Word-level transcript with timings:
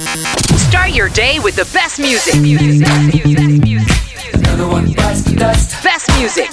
Start 0.00 0.94
your 0.94 1.10
day 1.10 1.38
with 1.40 1.56
the 1.56 1.68
best 1.74 1.98
music. 1.98 2.32
Best 5.82 6.08
music. 6.18 6.50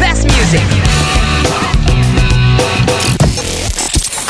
Best 0.00 0.24
music. 0.24 0.62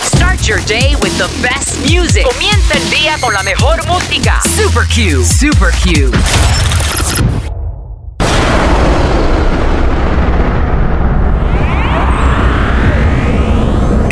Start 0.03 0.49
your 0.49 0.59
day 0.67 0.97
with 1.01 1.17
the 1.17 1.31
best 1.41 1.79
music. 1.89 2.25
Comienza 2.25 2.75
el 2.75 2.91
día 2.91 3.17
con 3.21 3.33
la 3.33 3.45
mejor 3.45 3.87
música. 3.87 4.41
Super 4.43 4.85
Q. 4.89 5.25
Super 5.25 5.71
Q. 5.71 6.11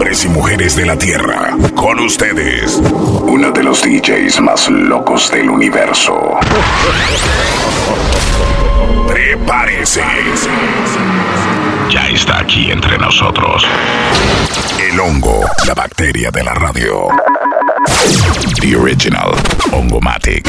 Hombres 0.00 0.24
y 0.24 0.28
mujeres 0.30 0.76
de 0.76 0.86
la 0.86 0.96
Tierra, 0.96 1.54
con 1.74 2.00
ustedes, 2.00 2.80
uno 3.20 3.50
de 3.50 3.62
los 3.62 3.82
DJs 3.82 4.40
más 4.40 4.66
locos 4.70 5.30
del 5.30 5.50
universo. 5.50 6.38
Prepárese. 9.06 10.02
Ya 11.90 12.08
está 12.08 12.38
aquí 12.38 12.70
entre 12.70 12.96
nosotros. 12.96 13.62
El 14.78 14.98
hongo, 14.98 15.42
la 15.66 15.74
bacteria 15.74 16.30
de 16.30 16.44
la 16.44 16.54
radio. 16.54 17.08
The 18.58 18.76
Original 18.76 19.32
Hongomatic. 19.70 20.48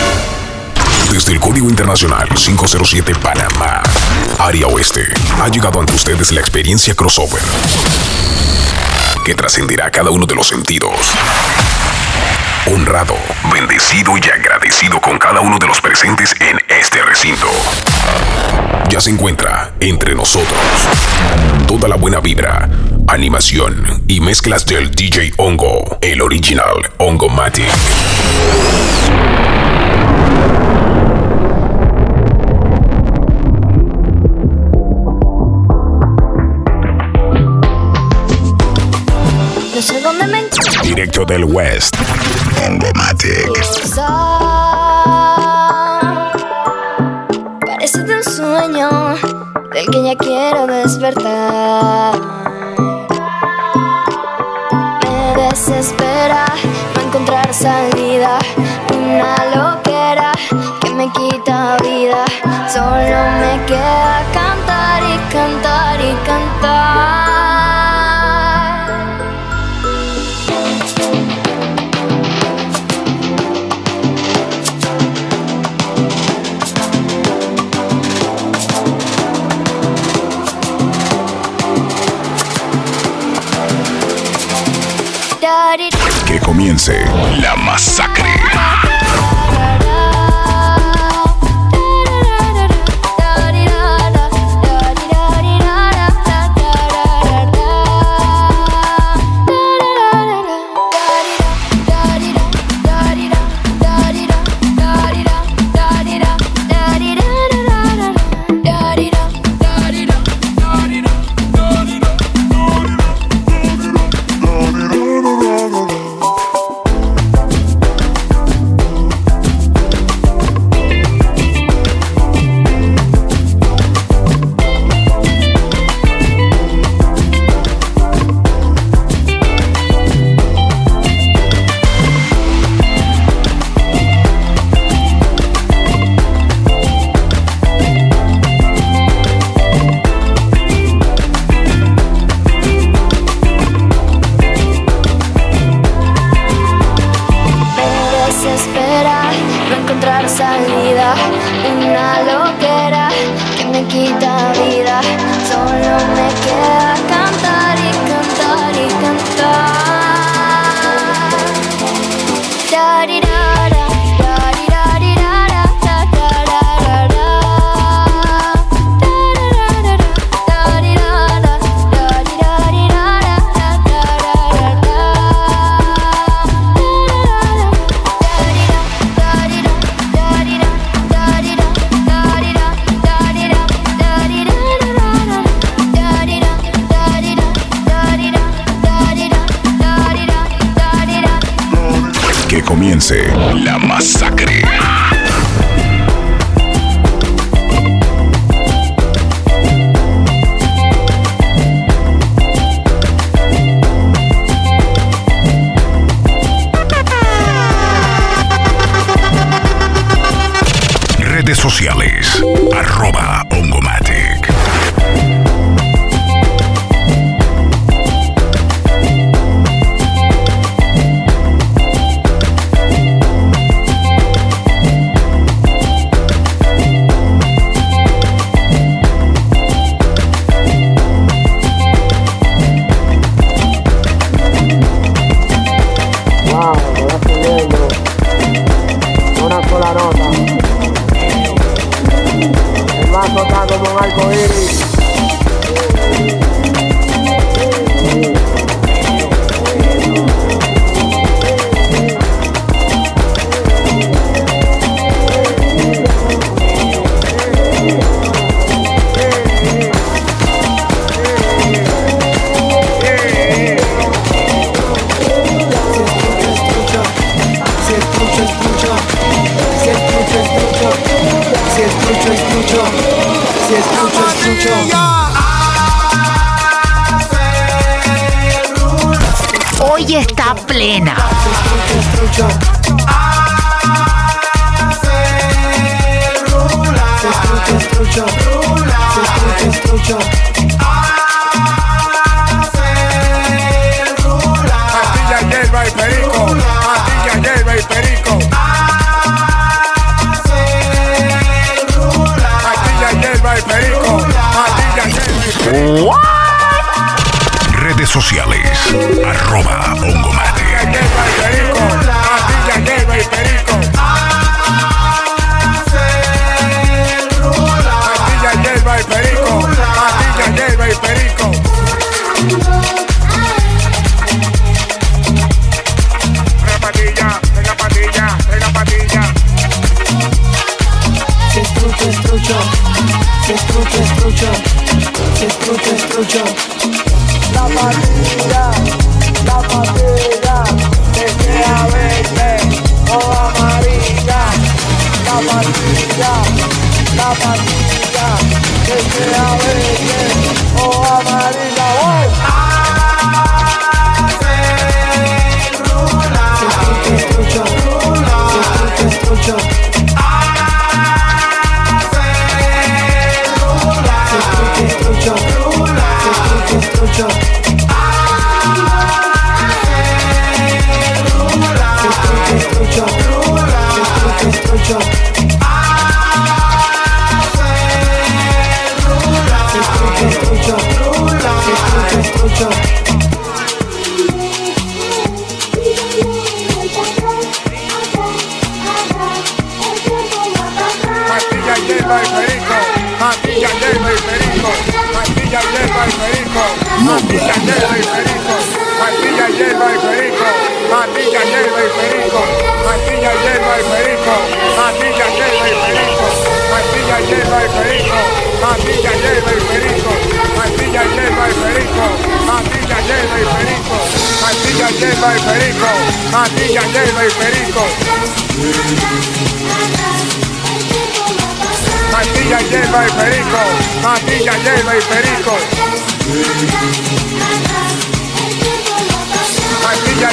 Desde 1.12 1.34
el 1.34 1.42
Código 1.42 1.68
Internacional 1.68 2.30
507 2.30 3.14
Panamá, 3.22 3.84
área 4.40 4.68
oeste, 4.68 5.06
ha 5.42 5.48
llegado 5.48 5.80
ante 5.80 5.94
ustedes 5.94 6.32
la 6.32 6.42
experiencia 6.42 6.94
crossover 6.96 7.42
que 9.24 9.36
trascenderá 9.36 9.92
cada 9.92 10.10
uno 10.10 10.26
de 10.26 10.36
los 10.36 10.48
sentidos. 10.48 11.14
Honrado, 12.68 13.16
bendecido 13.52 14.14
y 14.18 14.30
agradecido 14.30 15.00
con 15.00 15.18
cada 15.18 15.42
uno 15.42 15.58
de 15.60 15.68
los 15.68 15.82
presentes 15.82 16.34
en 16.40 16.60
este 16.68 17.02
recinto. 17.04 17.48
Ya 18.90 19.00
se 19.00 19.10
encuentra 19.10 19.74
entre 19.80 20.16
nosotros 20.16 20.60
toda 21.68 21.88
la 21.88 21.96
buena 21.96 22.20
vibra, 22.20 22.70
animación 23.08 24.04
y 24.08 24.20
mezclas 24.20 24.66
del 24.66 24.92
DJ 24.92 25.34
Hongo, 25.38 25.98
el 26.02 26.22
original 26.22 26.92
Hongo 26.98 27.30
Matic. 27.30 27.70
Directo 41.02 41.26
del 41.26 41.46
West, 41.46 41.96
Hongomatic. 42.64 43.50
Parece 47.66 48.04
de 48.04 48.18
un 48.18 48.24
sueño 48.24 48.90
del 49.74 49.88
que 49.88 50.04
ya 50.04 50.16
quiero 50.16 50.68
despertar. 50.68 52.14
Me 55.02 55.42
desespera 55.42 56.46
no 56.94 57.02
encontrar 57.02 57.52
salida, 57.52 57.91
Comience 86.84 87.42
la 87.42 87.61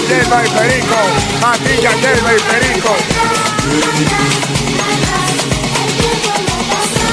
Telma 0.08 0.42
y 0.42 0.48
Perico, 0.48 0.96
Patilla, 1.38 1.90
Telma 1.90 2.32
y 2.32 2.40
Perico. 2.40 2.96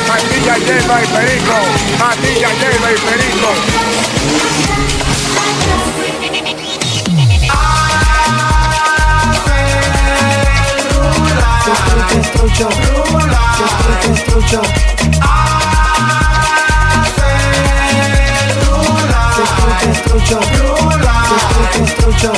Patilla, 0.07 0.55
Telma 0.55 1.01
y 1.01 1.07
Perico, 1.07 1.55
Patilla, 1.99 2.49
Telma 2.61 2.91
y 2.91 2.95
Perico. 2.95 3.49
Yo 11.65 11.73
estoy 11.73 12.01
construyo, 12.13 12.69
yo 13.59 13.65
estoy. 13.65 15.44
Te 19.79 19.91
escucho, 19.91 20.39
te 21.73 21.83
escucho. 21.83 22.31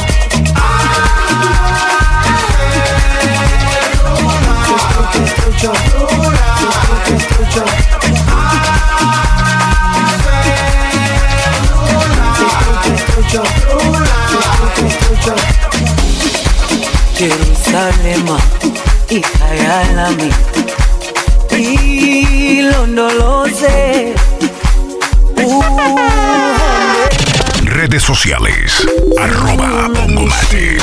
Te 25.35 25.47
redes 27.77 28.01
sociales. 28.01 28.87
Arroba 29.19 29.87
Pongomatic. 29.93 30.81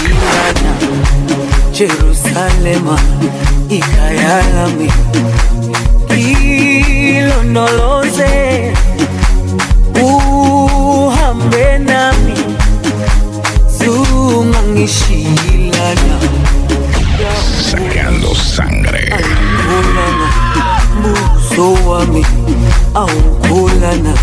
Jerusalem, 1.73 2.85
hija 3.69 4.13
yami. 4.13 4.89
Hilo 6.17 7.43
no 7.43 7.67
lo 7.69 8.05
sé. 8.05 8.73
Uhambe 10.01 11.81
nami. 11.81 12.35
Zungangishilana. 13.77 16.19
Sacando 17.71 18.33
sangre. 18.37 19.11
Muso 21.03 21.73
wami. 21.89 22.23
Aukulana. 22.95 24.15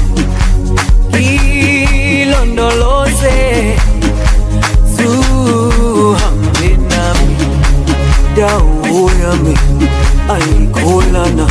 nami 9.32 9.56
ayikholana 10.34 11.48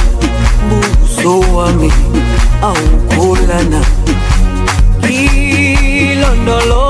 buso 0.69 1.41
wami 1.57 1.93
awukholana 2.63 3.81
ilondolo 5.09 6.90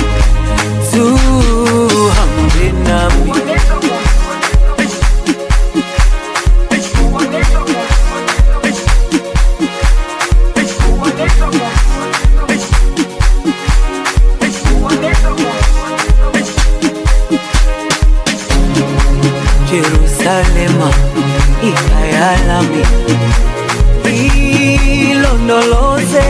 Jerusalema 20.31 20.87
ikhaya 21.63 22.37
lami 22.47 22.83
ilondoloze 25.11 26.27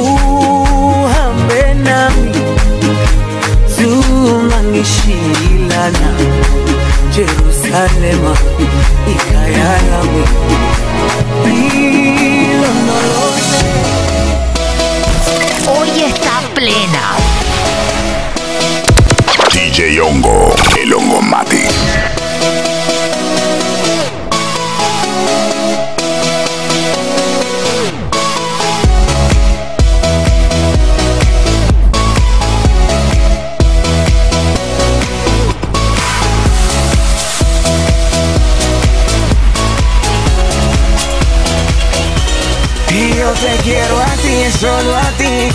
uhambe 0.00 1.62
nami. 1.84 2.30
Zungangishilana 3.76 6.10
Jerusalema 7.14 8.32
ikhaya 9.14 9.72
lami 9.90 10.24
ilondoloze 12.54 13.62
Hoy 15.66 15.94
está 16.02 16.34
plena. 16.54 17.04
DJ 19.52 19.78
Hongo, 20.00 20.38
el 20.82 20.90
Hongo 20.92 21.20
Matic. 21.22 21.53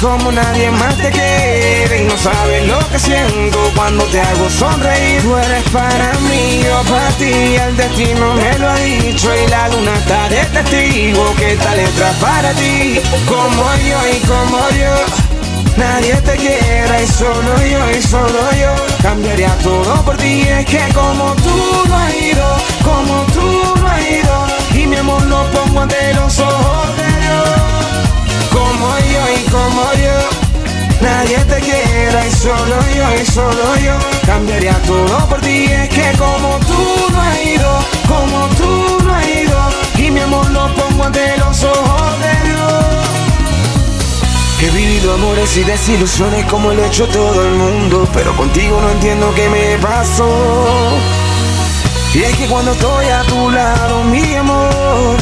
Como 0.01 0.32
nadie 0.32 0.72
más 0.72 0.96
te 0.98 1.10
quiere. 1.10 2.01
Y 2.01 2.06
no 2.06 2.18
sabes 2.18 2.68
lo 2.68 2.79
que 2.89 3.00
siento 3.00 3.60
cuando 3.75 4.03
te 4.06 4.20
hago 4.20 4.50
sonreír. 4.50 5.22
Tú 5.22 5.36
eres 5.36 5.63
para 5.70 6.13
mí, 6.29 6.62
yo 6.63 6.82
para 6.91 7.10
ti. 7.12 7.56
El 7.56 7.75
destino 7.77 8.34
me 8.34 8.60
lo 8.60 8.70
ha 8.70 8.75
dicho 8.75 9.29
y 9.36 9.48
la 9.50 9.70
luna 9.70 9.96
está 9.96 10.29
de 10.29 10.46
testigo. 10.46 11.36
Que 11.36 11.53
esta 11.53 11.75
letra 11.75 12.12
para 12.22 12.51
ti, 12.53 13.00
como 13.27 13.63
yo 13.89 14.00
y 14.15 14.20
como 14.27 14.60
yo. 14.72 15.29
Nadie 15.77 16.15
te 16.15 16.36
quiera 16.36 17.01
y 17.01 17.08
solo 17.08 17.56
yo 17.63 17.89
y 17.98 18.01
solo 18.01 18.51
yo 18.51 18.74
Cambiaría 19.01 19.56
todo 19.63 20.03
por 20.03 20.18
ti, 20.18 20.41
es 20.41 20.65
que 20.65 20.82
como 20.94 21.34
tú 21.36 21.88
no 21.88 21.96
has 21.96 22.15
ido 22.15 22.58
Como 22.84 23.22
tú 23.34 23.79
no 23.79 23.88
has 23.88 24.01
ido 24.01 24.48
Y 24.74 24.88
mi 24.88 24.98
amor 24.98 25.24
lo 25.27 25.50
pongo 25.51 25.82
ante 25.82 26.13
los 26.15 26.39
ojos 26.39 27.09
Como 28.51 28.88
yo 29.13 29.22
y 29.38 29.50
como 29.50 29.94
yo. 29.94 30.50
Nadie 31.01 31.38
te 31.46 31.60
quiera 31.62 32.27
y 32.27 32.32
solo 32.32 32.75
yo 32.96 33.22
y 33.22 33.25
solo 33.25 33.77
yo. 33.77 33.94
Cambiaría 34.25 34.74
todo 34.86 35.27
por 35.29 35.39
ti, 35.41 35.65
es 35.65 35.89
que 35.89 36.12
como 36.18 36.60
tú 36.60 37.12
no 37.12 37.22
has 37.22 37.46
ido 37.46 37.79
Como 38.08 38.48
tú 38.58 39.03
no 39.06 39.13
has 39.13 39.27
ido. 39.27 39.60
Y 39.98 40.12
mi 40.12 40.20
amor 40.20 40.50
lo 40.51 40.74
pongo 40.75 41.06
ante 41.06 41.38
los 41.38 41.63
ojos 41.63 42.12
de 42.22 42.50
Dios. 42.50 43.00
He 44.62 44.70
vivido 44.72 45.13
amores 45.13 45.56
y 45.56 45.63
desilusiones 45.63 46.46
como 46.46 46.74
lo 46.74 46.84
ha 46.84 46.88
hecho 46.88 47.08
todo 47.08 47.48
el 47.48 47.53
mundo 47.53 48.06
Pero 48.13 48.36
contigo 48.36 48.82
no 48.82 48.89
entiendo 48.89 49.34
qué 49.34 49.48
me 49.48 49.77
pasó. 49.77 50.27
Y 52.13 52.24
es 52.24 52.36
que 52.36 52.48
cuando 52.48 52.72
estoy 52.72 53.06
a 53.06 53.22
tu 53.24 53.51
lado, 53.51 54.03
mi 54.06 54.36
amor 54.36 55.15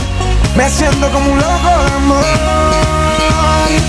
Me 0.55 0.69
siento 0.69 1.10
como 1.12 1.31
un 1.31 1.38
loco 1.38 1.84
de 1.86 1.96
amor 1.96 2.56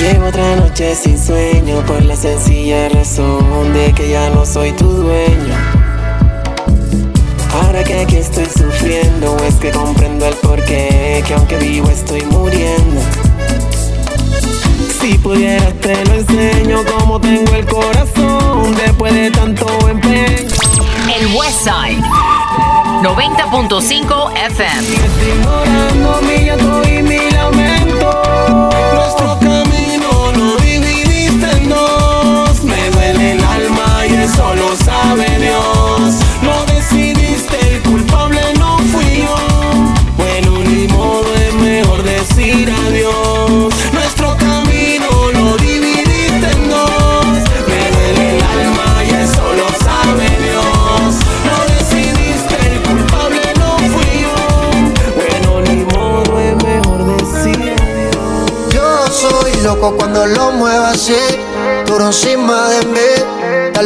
Llevo 0.00 0.28
otra 0.28 0.56
noche 0.56 0.94
sin 0.94 1.18
sueño 1.18 1.84
por 1.86 2.02
la 2.02 2.16
sencilla 2.16 2.88
razón 2.88 3.74
de 3.74 3.92
que 3.92 4.08
ya 4.08 4.30
no 4.30 4.46
soy 4.46 4.72
tu 4.72 4.86
dueño. 4.86 5.54
Ahora 7.52 7.84
que 7.84 8.00
aquí 8.00 8.16
estoy 8.16 8.46
sufriendo, 8.46 9.36
es 9.46 9.56
que 9.56 9.70
comprendo 9.70 10.24
el 10.26 10.34
porqué, 10.36 11.22
que 11.26 11.34
aunque 11.34 11.58
vivo 11.58 11.90
estoy 11.90 12.22
muriendo. 12.22 13.02
Si 15.00 15.18
pudieras 15.18 15.74
te 15.80 16.02
lo 16.06 16.14
enseño 16.14 16.78
como 16.96 17.20
tengo 17.20 17.52
el 17.54 17.66
corazón 17.66 18.74
después 18.76 19.12
de 19.12 19.30
tanto 19.30 19.66
empeño. 19.86 20.48
El 21.14 21.26
Westside 21.36 22.02
90.5 23.02 24.32
FM. 24.46 24.80
Estoy 24.94 25.32
mi 26.26 26.44
llanto 26.44 26.88
y 26.88 27.02
mi 27.02 27.30
lamento. 27.30 28.22
Nuestro 28.94 29.59
alma 34.20 34.24
y 34.24 34.24
eso 34.24 34.54
lo 34.54 34.76
sabe 34.76 35.38
Dios. 35.38 36.14
No 36.42 36.64
decidiste, 36.66 37.58
el 37.76 37.82
culpable 37.82 38.40
no 38.58 38.78
fui 38.78 39.22
yo. 39.22 39.36
Bueno, 40.16 40.58
ni 40.64 40.86
modo, 40.88 41.26
es 41.34 41.54
mejor 41.54 42.02
decir 42.02 42.70
adiós. 42.88 43.74
Nuestro 43.92 44.36
camino 44.36 45.08
lo 45.32 45.56
dividiste 45.56 46.50
en 46.52 46.68
dos. 46.68 47.26
Me 47.68 47.90
duele 47.96 48.36
el 48.36 48.42
alma 48.42 49.04
y 49.04 49.10
eso 49.10 49.42
lo 49.54 49.68
sabe 49.84 50.28
Dios. 50.48 51.14
No 51.48 51.56
decidiste, 51.74 52.56
el 52.72 52.82
culpable 52.82 53.42
no 53.58 53.78
fui 53.78 54.22
yo. 54.22 54.34
Bueno, 55.16 55.60
ni 55.68 55.84
modo, 55.94 56.40
es 56.40 56.56
mejor 56.64 57.16
decir 57.16 57.74
adiós. 57.82 58.72
Yo 58.72 59.06
soy 59.12 59.52
loco 59.62 59.94
cuando 59.96 60.26
lo 60.26 60.52
muevo 60.52 60.86
así, 60.86 61.16
duro 61.86 62.06
encima 62.06 62.68
de 62.68 62.86
mí. 62.86 63.39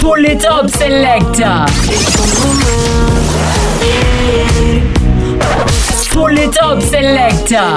Pull 0.00 0.24
it 0.24 0.44
up, 0.46 0.70
selector. 0.70 1.66
Pull 6.10 6.38
it 6.38 6.58
up, 6.62 6.80
selector. 6.80 7.76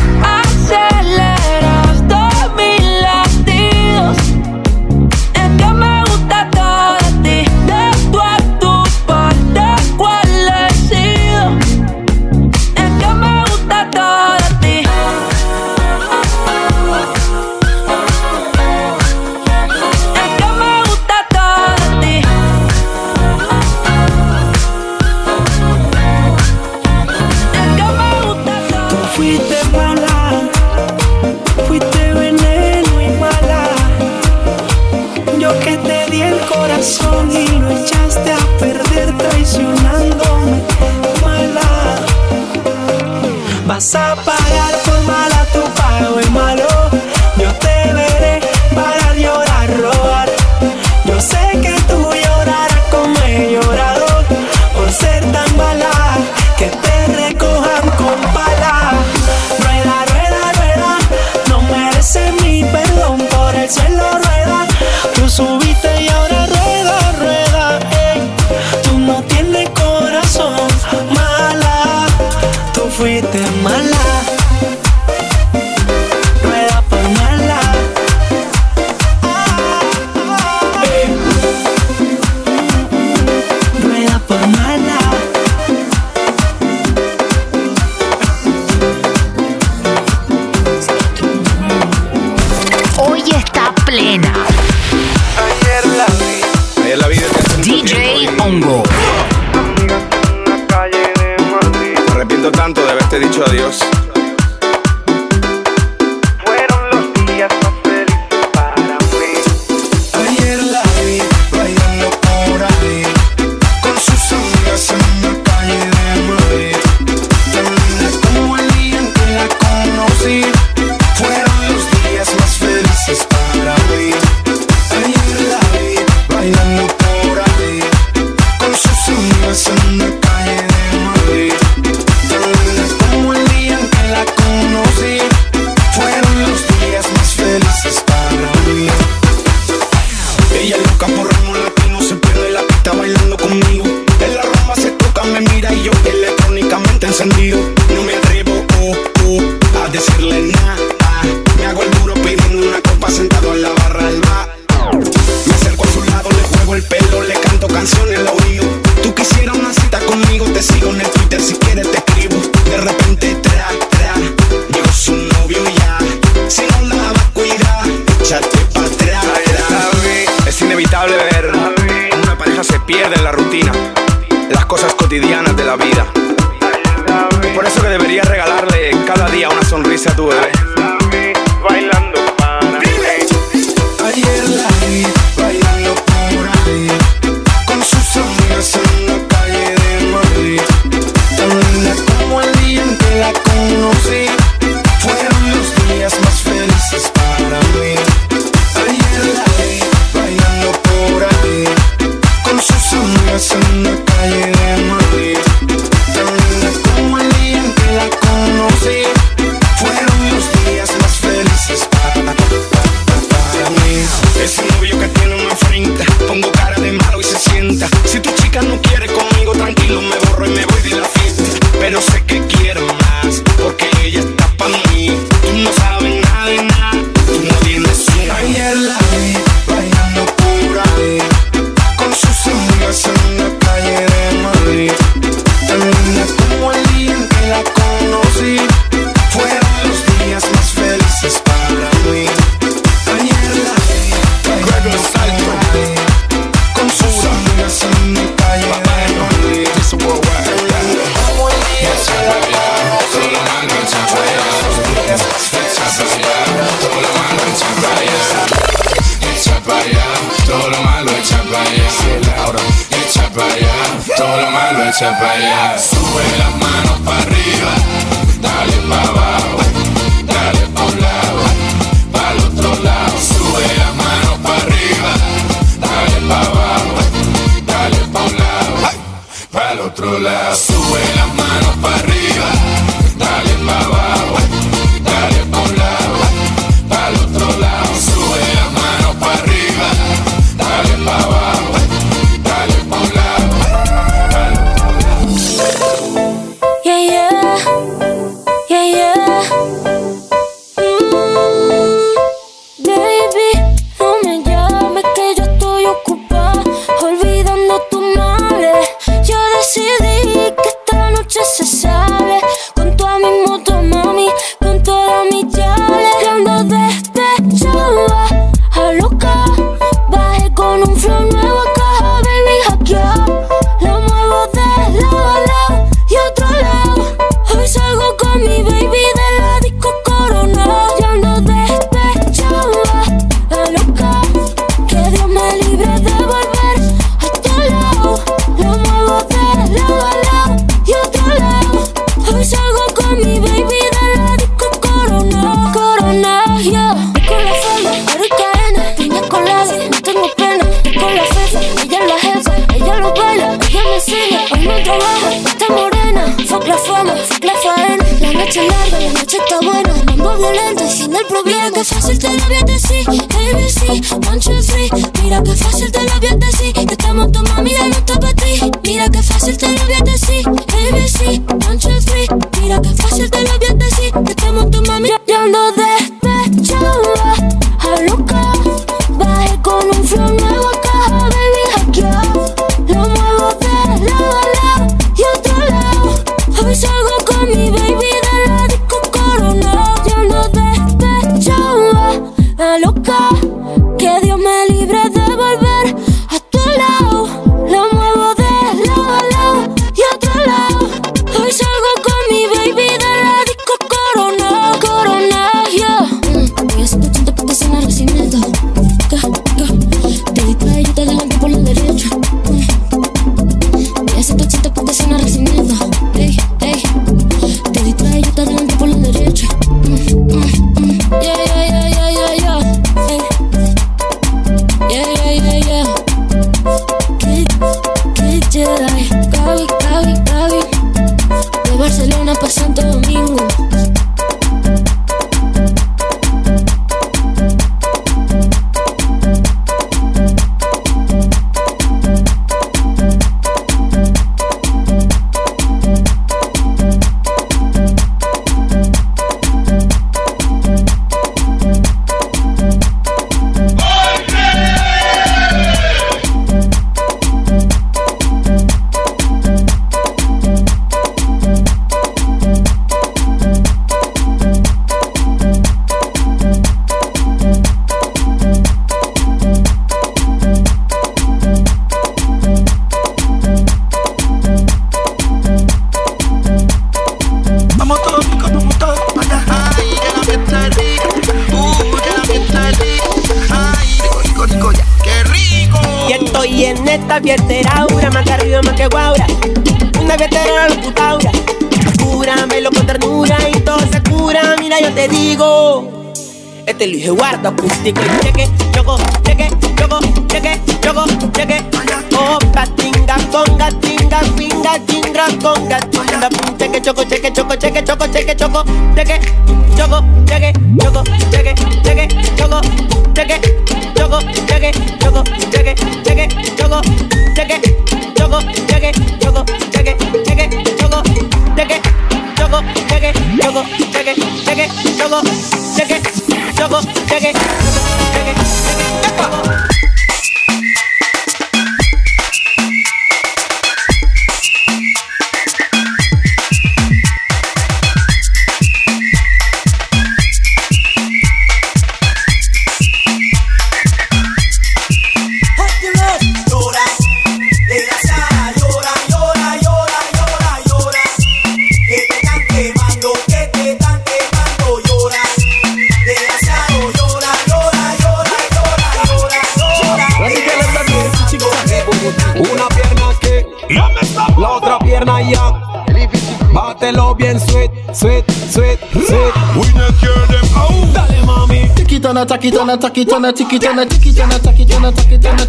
Mami. 572.11 573.75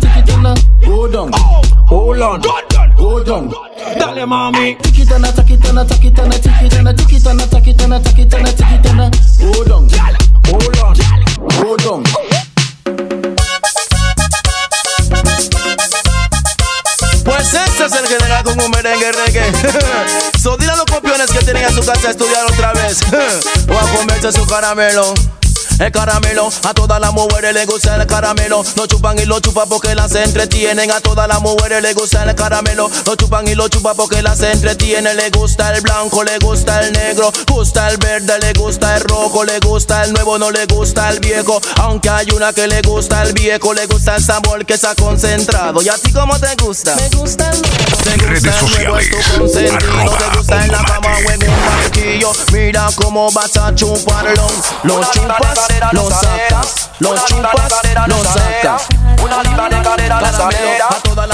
Tikitana. 0.06 0.50
Go 0.84 1.08
down. 1.08 1.32
Hold 1.88 3.28
on. 3.28 3.50
Dale 3.98 4.26
mami. 4.26 4.76
Hold 10.46 10.76
on. 10.82 11.02
Go 11.60 11.76
down. 11.76 12.04
Pues 17.24 17.54
este 17.54 17.86
es 17.86 17.92
el 17.92 18.06
general 18.06 18.44
con 18.44 18.60
un 18.60 18.70
merengue 18.70 19.12
reggae. 19.12 19.52
so 20.42 20.56
dile 20.56 20.72
a 20.72 20.76
los 20.76 20.86
copiones 20.86 21.30
que 21.30 21.38
tienen 21.40 21.64
a 21.64 21.70
su 21.70 21.80
casa 21.80 22.08
a 22.08 22.10
estudiar 22.10 22.44
otra 22.46 22.72
vez. 22.72 23.00
o 23.68 23.78
a 23.78 23.98
comerse 23.98 24.32
su 24.32 24.46
caramelo. 24.46 25.14
El 25.82 25.90
caramelo, 25.90 26.48
a 26.62 26.74
todas 26.74 27.00
las 27.00 27.12
mujeres 27.12 27.52
les 27.54 27.66
gusta 27.66 27.96
el 27.96 28.06
caramelo. 28.06 28.62
Lo 28.76 28.86
chupan 28.86 29.18
y 29.18 29.24
lo 29.24 29.40
chupan 29.40 29.68
porque 29.68 29.96
las 29.96 30.14
entretienen. 30.14 30.92
A 30.92 31.00
todas 31.00 31.26
las 31.26 31.40
mujeres 31.40 31.82
les 31.82 31.96
gusta 31.96 32.22
el 32.22 32.36
caramelo. 32.36 32.88
Lo 33.04 33.16
chupan 33.16 33.48
y 33.48 33.56
lo 33.56 33.66
chupan 33.66 33.96
porque 33.96 34.22
las 34.22 34.40
entretienen. 34.42 35.16
Le 35.16 35.30
gusta 35.30 35.74
el 35.74 35.80
blanco, 35.80 36.22
le 36.22 36.38
gusta 36.38 36.82
el 36.82 36.92
negro. 36.92 37.32
Gusta 37.48 37.88
el 37.88 37.96
verde, 37.96 38.38
le 38.38 38.52
gusta 38.52 38.96
el 38.96 39.02
rojo. 39.02 39.42
Le 39.42 39.58
gusta 39.58 40.04
el 40.04 40.12
nuevo, 40.12 40.38
no 40.38 40.52
le 40.52 40.66
gusta 40.66 41.10
el 41.10 41.18
viejo. 41.18 41.60
Aunque 41.80 42.10
hay 42.10 42.30
una 42.30 42.52
que 42.52 42.68
le 42.68 42.80
gusta 42.82 43.20
el 43.24 43.32
viejo. 43.32 43.74
Le 43.74 43.86
gusta 43.86 44.14
el 44.14 44.22
sabor 44.22 44.64
que 44.64 44.78
se 44.78 44.86
ha 44.86 44.94
concentrado. 44.94 45.82
¿Y 45.82 45.88
a 45.88 45.94
ti 45.94 46.12
cómo 46.12 46.38
te 46.38 46.54
gusta? 46.62 46.94
Me 46.94 47.08
gusta 47.08 47.50
el 47.50 47.60
nuevo. 47.60 48.28
Redes 48.28 48.54
sociales. 48.54 49.10
No 49.36 50.12
te 50.12 50.38
gusta 50.38 50.64
en 50.64 50.70
la 50.70 50.84
cama 50.84 51.08
o 51.26 51.30
en 51.32 51.50
un 51.50 51.56
banquillo. 51.66 52.30
Mira 52.52 52.86
cómo 52.94 53.32
vas 53.32 53.56
a 53.56 53.74
chuparlo. 53.74 54.46
Lo 54.84 55.00
chupas, 55.10 55.71
lo 55.92 56.10
sacas. 56.10 56.90
Lo 56.98 57.14
chupas, 57.26 57.72
lo 58.06 58.24
sacas. 58.24 58.86
Una 59.22 59.42
libra 59.42 59.68
de 59.68 59.82
cadera 59.82 60.20
no 60.20 60.26
exagera. 60.26 60.88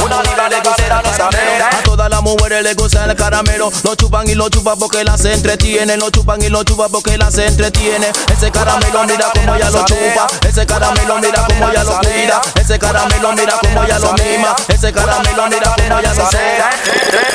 Una 0.04 0.22
libra 0.22 0.48
de 0.48 0.62
cadera. 0.62 1.68
A 1.70 1.82
todas 1.82 2.10
las 2.10 2.22
mujeres 2.22 2.62
les 2.62 2.76
gusta 2.76 3.04
el 3.04 3.14
caramelo. 3.16 3.70
Lo 3.82 3.94
chupan 3.94 4.28
y 4.28 4.34
lo 4.34 4.48
chupan 4.48 4.78
porque 4.78 5.04
las 5.04 5.24
entretienen. 5.24 5.98
Lo 5.98 6.10
chupan 6.10 6.42
y 6.42 6.48
lo 6.48 6.64
chupan 6.64 6.90
porque 6.90 7.18
las 7.18 7.36
entretiene. 7.38 8.10
Ese 8.32 8.50
caramelo 8.50 9.04
mira 9.04 9.26
como 9.34 9.56
ya 9.56 9.70
lo 9.70 9.84
chupa. 9.84 10.26
Ese 10.46 10.66
caramelo 10.66 11.18
mira 11.18 11.44
como 11.46 11.72
ya 11.72 11.84
lo 11.84 11.98
cuida. 11.98 12.40
Ese 12.54 12.78
caramelo 12.78 13.32
mira 13.32 13.54
como 13.60 13.86
ya 13.86 13.98
lo 13.98 14.12
mima. 14.14 14.56
Ese 14.68 14.92
caramelo 14.92 15.48
mira 15.48 15.74
como 15.76 16.00
ya 16.00 16.14
lo 16.14 16.30
sea. 16.30 16.70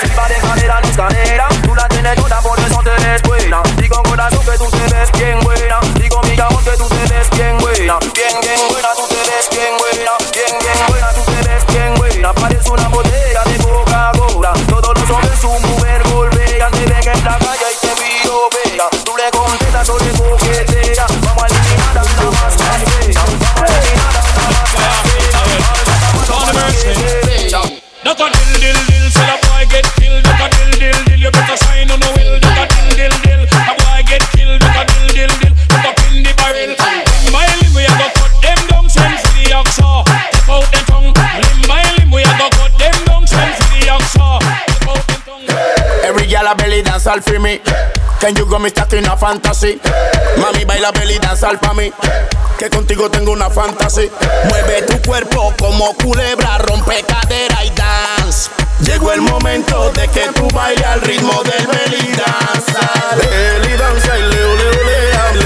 Libra 0.03 0.27
de 0.27 0.35
cadera 0.35 0.81
no 0.81 0.87
exagera. 0.87 1.47
Tú 1.63 1.75
la 1.75 1.87
tienes 1.87 2.15
toda 2.15 2.41
por 2.41 2.59
eso 2.59 2.81
te 2.83 3.07
descuida. 3.07 3.61
Digo 3.77 4.03
corazón 4.03 4.45
que 4.45 4.57
tú 4.57 4.67
te 4.69 4.93
ves 4.93 5.11
bien 5.13 5.39
buena. 5.41 5.79
Digo 5.95 6.21
mi 6.23 6.39
amor 6.39 6.63
que 6.63 6.77
tú 6.77 6.83
tú 6.84 6.89
te 6.89 7.13
ves 7.13 7.30
bien 7.32 7.58
buena, 7.60 7.98
bien, 8.13 8.41
bien 8.41 8.60
buena, 8.69 8.93
tú 8.96 9.08
te 9.08 9.15
ves 9.15 9.48
bien 9.52 9.78
buena, 9.78 10.12
bien, 10.34 10.60
bien 10.60 10.80
buena, 10.88 11.13
tú 11.13 11.24
te 11.24 11.48
ves 11.48 11.65
bien 11.67 11.93
buena. 11.96 12.34
Parece 12.34 12.69
una 12.69 12.88
botella 12.89 13.43
de 13.46 13.58
Coca-Cola. 13.58 14.54
Todos 14.67 15.00
los 15.00 15.10
hombres 15.10 15.39
su 15.39 15.48
mujer 15.48 16.04
golpean, 16.12 16.72
te 16.72 16.86
ven 16.86 17.08
en 17.08 17.24
la 17.24 17.38
calle 17.38 17.72
y 17.72 17.78
te 17.78 17.88
piropean. 17.88 18.89
Tú 19.06 19.15
le 19.15 19.32
contestas 19.32 19.89
o 19.89 19.98
le 19.98 20.12
coqueteas. 20.12 21.08
Vamos 21.22 21.43
a 21.43 21.48
eliminar 21.48 21.98
a 21.98 22.04
la 22.04 22.12
más 22.12 22.56
fea. 22.56 23.24
Vamos 23.24 23.69
a 23.69 23.78
eliminar 23.78 24.08
a 24.08 24.12
la 24.12 24.50
más 24.50 24.69
fea. 24.72 25.04
Duck 28.04 28.19
tongue. 46.55 46.63
Every 46.63 46.83
gal 46.83 46.83
a 46.83 46.83
belly 46.83 46.83
dance 46.83 47.07
all 47.07 47.21
for 47.21 47.39
me. 47.39 47.59
Can 48.19 48.35
you 48.35 48.45
go 48.45 48.59
me 48.59 48.69
start 48.69 48.93
in 48.93 49.05
a 49.05 49.17
fantasy? 49.17 49.79
Mami 50.37 50.65
baila 50.65 50.91
belly 50.93 51.19
dance 51.19 51.43
all 51.43 51.57
pa' 51.57 51.73
mí. 51.73 51.91
Que 52.57 52.69
contigo 52.69 53.09
tengo 53.09 53.31
una 53.31 53.49
fantasy. 53.49 54.09
Mueve 54.49 54.81
tu 54.83 55.01
cuerpo 55.01 55.53
como 55.59 55.93
culebra, 55.95 56.57
rompe 56.59 57.03
cadera 57.03 57.63
y 57.65 57.69
dance. 57.71 58.49
Llegó 58.81 59.11
el 59.11 59.21
momento 59.21 59.91
de 59.91 60.07
que 60.09 60.27
tú 60.35 60.47
bailes 60.53 60.85
al 60.85 61.01
ritmo 61.01 61.41
del 61.43 61.67
belly 61.67 62.15
dance. 62.15 62.73
Belly 63.17 63.77
dance 63.77 64.07
leo 64.07 64.55
leo 64.55 64.71
leo 64.71 65.42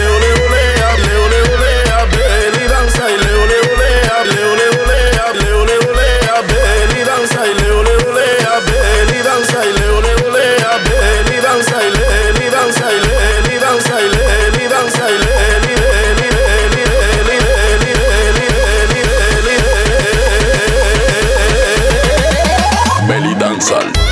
Universal. 23.70 24.07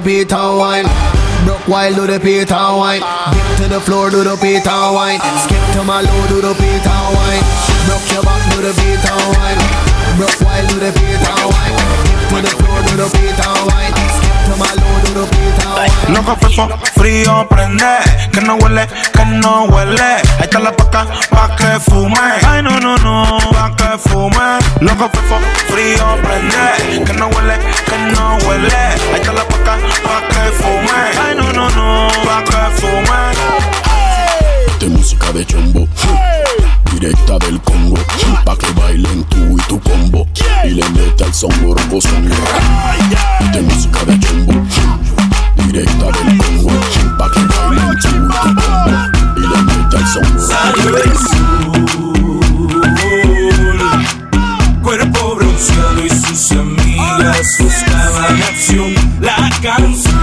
The 0.00 0.36
and 0.36 0.58
wine. 0.58 0.86
Broke 1.44 1.68
while, 1.68 1.94
do 1.94 2.06
the 2.06 2.16
and 2.16 2.76
wine. 2.76 3.02
Dip 3.32 3.56
to 3.56 3.68
the 3.68 3.80
floor, 3.80 4.10
do 4.10 4.24
the 4.24 4.36
beat 4.40 4.66
and 4.66 4.94
wine. 4.94 5.20
Skip 5.44 5.62
to 5.74 5.84
my 5.84 6.00
low, 6.00 6.20
do 6.28 6.40
the 6.40 6.52
and 6.52 7.10
wine. 7.16 7.44
Broke 7.86 8.08
your 8.12 8.22
back, 8.22 8.42
do 8.50 8.60
the 8.60 8.72
and 9.04 9.28
wine. 9.36 9.60
Broke 10.16 10.40
while, 10.44 10.66
do 10.68 10.76
the 10.80 10.90
and 10.90 11.46
wine. 11.52 11.74
Dip 12.04 12.28
to 12.28 12.38
the 12.44 12.52
floor, 12.60 12.78
do 12.84 12.92
the 13.00 13.06
beat 13.14 13.40
and 13.40 13.62
wine. 13.68 13.94
Skip 14.16 14.36
to 14.48 14.54
my 14.60 14.72
low, 14.80 14.94
do 15.04 15.10
the 15.16 15.24
beat 15.32 15.60
and 15.64 15.72
wine. 15.74 16.14
Loco 16.14 16.36
frío 16.94 17.48
prende, 17.48 17.98
que 18.32 18.40
no 18.42 18.56
huele, 18.58 18.86
que 19.20 19.26
no 19.36 19.64
huele. 19.64 20.02
Ahí 20.02 20.42
está 20.42 20.58
la 20.58 20.72
paca, 20.72 21.06
pa' 21.30 21.54
que 21.56 21.80
fume. 21.80 22.18
Ay 22.46 22.62
no 22.62 22.78
no 22.80 22.96
no, 22.98 23.38
pa' 23.52 23.74
que 23.76 23.98
fume. 23.98 24.58
Loco 24.80 25.08
fefo, 25.12 25.38
frío 25.68 26.16
prende, 26.22 27.04
que 27.04 27.12
no 27.14 27.26
huele, 27.28 27.58
que 27.86 27.98
no 28.14 28.36
huele. 28.46 28.74
Ahí 29.12 29.20
está 29.20 29.32
la 29.32 29.44
paca, 29.44 29.76
pa' 30.02 30.22
que 30.28 30.52
fume. 30.52 30.98
Ay 31.22 31.34
no 31.36 31.52
no 31.52 31.70
no, 31.70 32.08
pa' 32.24 32.44
que 32.44 32.80
fume. 32.80 33.20
de 34.80 34.86
música 34.88 35.32
de 35.32 35.44
chombo. 35.44 35.88
Directa 36.92 37.38
del 37.38 37.60
Congo, 37.62 37.96
pa' 38.44 38.56
que 38.56 38.70
bailen 38.72 39.24
tú 39.24 39.56
y 39.58 39.62
tu 39.68 39.80
combo. 39.80 40.26
Y 40.64 40.70
le 40.70 40.88
meta 40.90 41.26
el 41.26 41.34
son 41.34 41.50
borbo 41.62 42.00
sonido. 42.00 42.36
De 43.52 43.62
música 43.62 44.04
de 44.04 44.18
chombo. 44.18 45.19
Directa 45.66 46.06
del 46.06 46.38
Congo, 46.38 46.80
pa' 47.18 47.30
que 47.30 47.40
bailen 47.40 47.90
tú 48.00 48.08
y 49.36 49.40
le 49.40 49.58
meta 49.62 49.98
el 49.98 50.06
son 50.06 50.28
Cuerpo 54.82 55.36
bronceado 55.36 56.00
y 56.04 56.10
sus 56.10 56.52
amigas 56.52 57.58
buscaban 57.60 58.42
acción. 58.42 58.94
La 59.20 59.50
canción 59.62 60.19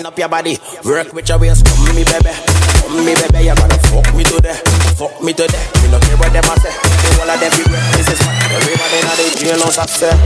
wind 0.00 0.06
up 0.06 0.18
your 0.18 0.28
body. 0.28 0.58
Work 0.84 1.12
with 1.12 1.28
your 1.28 1.38
waist, 1.38 1.66
come 1.66 1.94
me 1.94 2.04
baby, 2.04 2.32
come 2.80 3.04
me 3.04 3.14
baby. 3.14 3.44
You 3.44 3.54
gotta 3.54 3.78
fuck 3.88 4.14
me 4.14 4.24
today, 4.24 4.56
fuck 4.96 5.22
me 5.22 5.32
today. 5.32 5.60
We 5.82 5.90
no 5.90 6.00
care 6.00 6.16
what 6.16 6.32
them 6.32 6.44
a 6.44 6.54
say. 6.60 6.72
The 6.72 7.20
all 7.20 7.30
of 7.30 7.40
them 7.40 7.52
be 7.52 7.64
This 7.96 8.08
is 8.08 8.20
fun. 8.24 8.34
Everybody 8.48 9.00
now 9.04 9.14
they 9.16 9.30
jail 9.36 9.60
on 9.60 9.76
upset. 9.76 10.16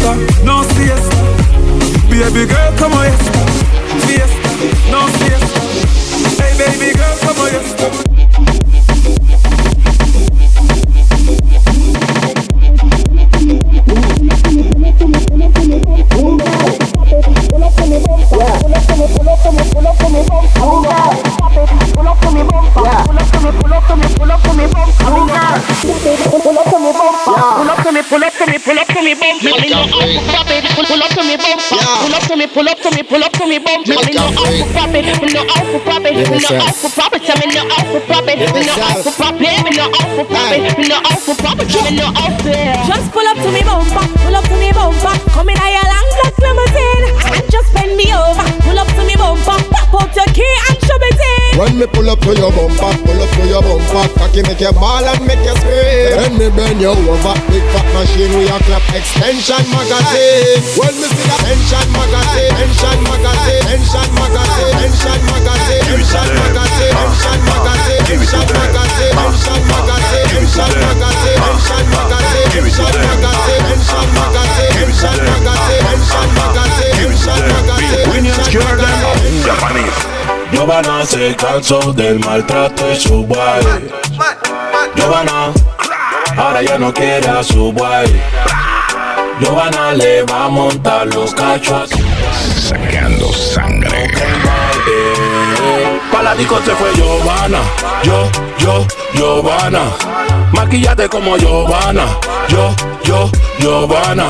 Fiesta, 0.00 0.16
no 0.44 0.64
siesta. 0.64 1.16
Baby 2.08 2.46
girl, 2.46 2.74
come 2.78 2.94
on, 2.94 3.04
yes. 3.04 3.20
Fiesta, 4.06 4.50
no 4.90 5.06
siesta. 5.18 5.60
Hey, 6.42 6.56
baby 6.56 6.92
girl, 6.96 7.16
come 7.20 7.40
on, 7.40 7.52
yes. 7.52 7.99
bump. 31.40 31.60
Pull 32.00 32.14
up 32.14 32.22
to 32.28 32.36
me, 32.36 32.46
pull 32.46 32.68
up 32.68 32.78
to 32.80 32.90
me, 32.90 33.02
pull 33.02 33.22
up 33.24 33.32
to 33.32 33.44
me, 33.46 33.58
bump. 33.58 33.86
Me 33.88 33.94
no 34.14 34.24
out 34.28 34.54
for 34.60 34.68
profit, 34.72 35.04
me 35.20 35.28
no 35.32 35.40
out 35.40 35.66
for 35.72 35.80
profit, 35.80 36.14
me 36.14 36.38
no 36.38 36.50
out 36.60 36.74
for 36.76 36.90
profit, 36.90 37.34
me 37.40 37.48
no 37.50 37.62
out 37.72 37.86
for 37.90 38.00
profit, 38.06 38.38
me 38.38 38.60
no 38.66 38.74
out 38.76 39.02
for 39.04 39.12
profit, 39.16 39.64
me 39.64 39.70
no 39.76 39.84
out 39.84 40.08
for 40.16 40.24
profit, 40.24 40.78
me 40.78 40.84
no 40.88 40.96
out 40.96 41.20
for 41.20 41.34
profit, 41.34 41.68
me 41.84 41.90
no 41.96 42.06
out 42.06 42.42
for. 42.42 42.99
Me 51.80 51.86
pull 51.96 52.10
up 52.12 52.20
to 52.20 52.36
your 52.36 52.52
bumper, 52.52 52.92
pull 53.08 53.20
up 53.24 53.30
to 53.32 53.42
your 53.48 53.64
bumper. 53.64 54.04
Cocky 54.20 54.44
make 54.44 54.60
you 54.60 54.72
ball 54.76 55.00
and 55.00 55.24
make 55.24 55.40
you 55.40 55.56
scream. 55.56 56.12
When 56.20 56.32
me 56.36 56.48
bend 56.52 56.76
you 56.76 56.92
over, 56.92 57.36
big 57.48 57.64
fat 57.72 57.88
machine 57.96 58.36
We 58.36 58.44
a 58.52 58.60
clap. 58.68 58.84
Extension 58.92 59.64
magazine. 59.72 60.60
When 60.76 60.92
me 61.00 61.08
see 61.08 61.24
that 61.24 61.40
tension 61.40 61.88
magazine 61.96 62.52
Tension 62.52 63.00
magazine, 63.00 63.64
tension 63.64 64.08
magazine 64.12 64.76
Tension 64.76 65.20
magazine, 65.24 65.80
tension 65.88 66.28
magazine 66.36 66.92
Tension 66.92 66.92
magazine, 66.92 66.92
tension 66.92 67.40
magazine 67.40 68.04
Tension 68.04 68.44
magazine, 68.60 69.14
tension 69.16 69.54
magazine 69.80 70.28
Tension 70.28 70.72
magazine, 70.84 71.40
tension 71.40 71.86
magazine 71.88 72.44
Tension 72.50 72.92
magazine, 73.00 73.62
tension 73.64 74.08
magazine 74.20 74.72
Tension 74.76 75.16
magazine, 75.24 75.80
tension 77.00 77.40
magazine 77.48 78.04
Opinions 78.04 78.48
cure 78.52 78.76
them 78.76 79.00
Japanese. 79.48 80.19
Giovanna 80.52 81.04
se 81.06 81.34
cansó 81.36 81.92
del 81.92 82.18
maltrato 82.20 82.90
y 82.92 82.96
su 82.96 83.26
guay. 83.26 83.90
Giovanna, 84.94 85.52
ahora 86.36 86.62
ya 86.62 86.78
no 86.78 86.92
quiere 86.92 87.28
a 87.28 87.42
su 87.42 87.72
guay. 87.72 88.20
Giovanna 89.40 89.92
le 89.92 90.22
va 90.24 90.44
a 90.44 90.48
montar 90.48 91.06
los 91.14 91.34
cachos. 91.34 91.90
Sacando 92.56 93.32
sangre. 93.32 94.10
Pa' 96.12 96.22
la 96.22 96.34
se 96.36 96.74
fue 96.74 96.94
Giovanna. 96.94 97.58
Yo, 98.02 98.28
yo, 98.58 98.86
Giovanna. 99.14 99.80
Maquillate 100.52 101.08
como 101.08 101.36
Giovanna. 101.36 102.04
Yo, 102.48 102.74
yo, 103.04 103.30
Giovanna. 103.58 104.26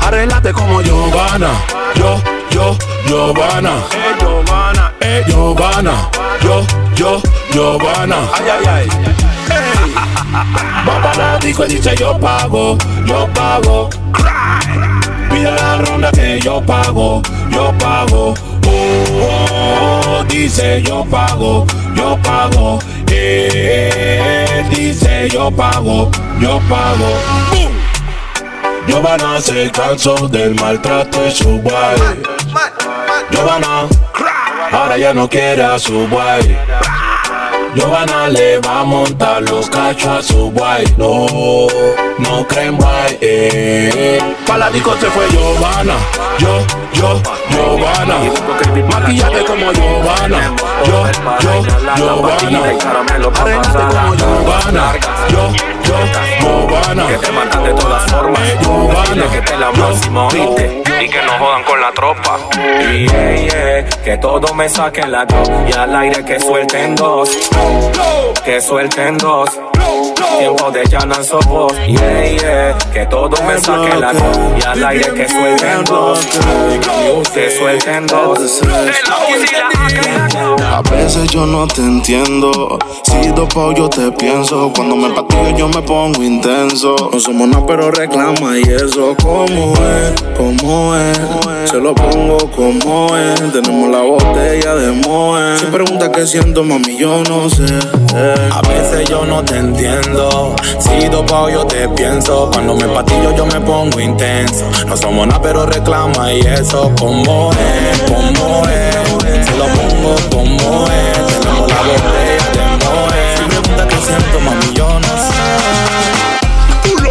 Arreglate 0.00 0.52
como 0.52 0.82
Giovanna. 0.82 1.50
Yo, 1.94 2.20
yo, 2.52 2.76
Giovanna. 3.06 3.82
Eh, 3.92 4.14
Giovanna. 4.18 4.92
Eh, 5.00 5.24
Giovanna. 5.26 6.08
Yo, 6.42 6.64
yo, 6.96 7.20
Giovanna. 7.52 8.16
Ay, 8.32 8.50
ay, 8.50 8.66
ay. 8.66 8.88
Hey. 9.48 9.82
Va 10.86 11.00
pa' 11.02 11.14
la 11.16 11.38
disco 11.38 11.64
y 11.64 11.74
dice 11.74 11.94
yo 11.98 12.18
pago, 12.18 12.76
yo 13.06 13.28
pago. 13.34 13.88
Pide 15.30 15.50
la 15.50 15.76
ronda 15.78 16.10
que 16.10 16.40
yo 16.40 16.60
pago, 16.62 17.22
yo 17.50 17.72
pago. 17.78 18.34
Oh, 18.66 20.20
oh, 20.20 20.24
dice 20.28 20.82
yo 20.82 21.04
pago, 21.04 21.66
yo 21.94 22.18
pago. 22.22 22.78
Eh, 23.10 24.64
dice 24.70 25.28
yo 25.30 25.50
pago, 25.50 26.10
yo 26.40 26.60
pago. 26.68 27.51
Giovanna 28.86 29.40
se 29.40 29.70
cansó 29.70 30.28
del 30.28 30.54
maltrato 30.56 31.26
y 31.26 31.30
su 31.30 31.60
guay. 31.60 32.22
Giovanna, 33.30 33.86
ahora 34.72 34.98
ya 34.98 35.14
no 35.14 35.28
quiere 35.28 35.62
a 35.62 35.78
su 35.78 36.08
guay. 36.08 36.56
Giovanna 37.74 38.28
le 38.28 38.58
va 38.58 38.80
a 38.80 38.84
montar 38.84 39.42
los 39.42 39.70
cachos 39.70 40.06
a 40.08 40.22
su 40.22 40.50
guay. 40.50 40.84
No, 40.98 41.26
no 42.18 42.46
creen 42.46 42.76
guay. 42.76 43.18
Eh. 43.20 44.20
Pa' 44.46 44.58
la 44.58 44.70
disco 44.70 44.94
se 45.00 45.06
fue 45.06 45.26
Giovanna. 45.30 45.94
Yo, 46.38 46.58
yo, 46.94 47.22
Giovanna. 47.50 48.14
Maquillate 48.88 49.44
como 49.44 49.72
Giovanna. 49.72 50.38
Yo, 50.84 51.06
yo, 51.40 51.62
Giovanna. 51.96 52.60
Arréglate 53.40 53.80
como 53.80 54.14
Giovanna. 54.14 54.92
Yo, 55.28 55.52
yo, 55.84 55.96
Giovanna. 56.40 57.06
Que 57.06 57.18
te 57.18 57.32
matan 57.32 57.64
de 57.64 57.74
todas 57.74 58.10
formas. 58.10 58.40
Giovanna. 58.60 59.30
Que 59.32 59.40
te 59.40 59.56
la 59.56 59.70
máximo, 59.72 60.28
¿viste? 60.30 60.82
Y 61.00 61.08
que 61.08 61.22
no 61.22 61.32
jodan 61.38 61.64
con 61.64 61.80
la 61.80 61.92
tropa. 61.92 62.38
Y 62.92 63.08
yeah, 63.08 63.36
yeah, 63.36 63.84
que 64.04 64.18
todo 64.18 64.54
me 64.54 64.68
saquen 64.68 65.10
la 65.10 65.24
dos. 65.24 65.50
Y 65.68 65.72
al 65.72 65.96
aire 65.96 66.24
que 66.24 66.38
suelten 66.38 66.94
dos. 66.94 67.30
Que 68.44 68.60
suelten 68.60 69.18
dos. 69.18 69.50
Tiempo 70.38 70.70
de 70.70 70.84
llanan 70.86 71.24
sopos. 71.24 71.72
Yeah, 71.86 72.24
yeah, 72.24 72.78
que 72.92 73.06
todo 73.06 73.42
me 73.42 73.58
saquen 73.60 74.00
la 74.00 74.12
dos. 74.12 74.38
Y 74.58 74.66
al 74.66 74.84
aire 74.84 75.12
que 75.12 75.28
suelten 75.28 75.84
dos. 75.84 76.20
A 80.72 80.82
veces 80.90 81.30
yo 81.30 81.46
no 81.46 81.66
te 81.66 81.80
entiendo. 81.80 82.78
Si 83.02 83.28
dopo 83.28 83.72
yo 83.72 83.88
te 83.88 84.10
pienso. 84.12 84.72
Cuando 84.74 84.96
me 84.96 85.10
patillo 85.10 85.56
yo 85.56 85.68
me 85.68 85.82
pongo 85.82 86.22
intenso. 86.22 86.94
No 87.12 87.20
somos 87.20 87.48
nada, 87.48 87.64
pero 87.66 87.90
reclama 87.90 88.58
y 88.58 88.62
eso. 88.62 89.14
¿Cómo 89.22 89.74
es? 89.74 90.22
¿Cómo 90.36 90.94
es? 90.96 91.70
Se 91.70 91.78
lo 91.78 91.94
pongo 91.94 92.38
como 92.50 93.16
es. 93.16 93.52
Tenemos 93.52 93.90
la 93.90 94.02
botella 94.02 94.74
de 94.74 94.92
Moe. 95.06 95.58
Si 95.58 95.66
pregunta 95.66 96.10
qué 96.10 96.26
siento, 96.26 96.64
mami, 96.64 96.96
yo 96.96 97.22
no 97.24 97.48
sé. 97.50 97.66
A 98.14 98.60
veces 98.68 99.08
yo 99.08 99.24
no 99.24 99.42
te 99.44 99.56
entiendo. 99.56 100.54
Si 100.78 101.08
dopo 101.08 101.48
yo 101.48 101.66
te 101.66 101.88
pienso, 101.90 102.50
cuando 102.52 102.74
me 102.74 102.86
patillo 102.88 103.34
yo 103.36 103.46
me 103.46 103.60
pongo 103.60 104.00
intenso. 104.00 104.64
No 104.86 104.96
somos 104.96 105.26
nada, 105.26 105.40
pero 105.40 105.66
reclama 105.66 106.32
y 106.32 106.40
eso, 106.40 106.71
como 106.72 107.50
es, 107.52 108.00
como 108.10 108.66
es. 108.66 109.46
Se 109.46 109.56
lo 109.56 109.66
pongo 109.66 110.16
como 110.30 110.86
es, 110.90 111.38
tenemos 111.40 111.70
la 111.70 111.82
botella 111.82 112.48
de 112.52 112.84
Moe. 112.84 113.36
Si 113.36 113.44
pregunta 113.44 113.88
qué 113.88 113.96
siento, 114.00 114.40
mami, 114.40 114.72
yo 114.72 114.88
no 114.98 115.18
sé. 115.18 115.42
Pulo, 116.82 117.10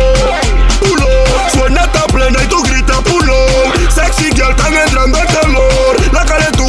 pulo, 0.80 1.08
suena 1.54 1.84
esta 1.84 2.08
plena 2.08 2.40
y 2.44 2.48
tú 2.48 2.64
gritas 2.64 3.02
pulo. 3.02 3.36
Sexy 3.94 4.32
girl, 4.34 4.50
están 4.50 4.76
entrando 4.76 5.20
el 5.20 5.28
calor. 5.28 5.96
La 6.12 6.26
calentura 6.26 6.61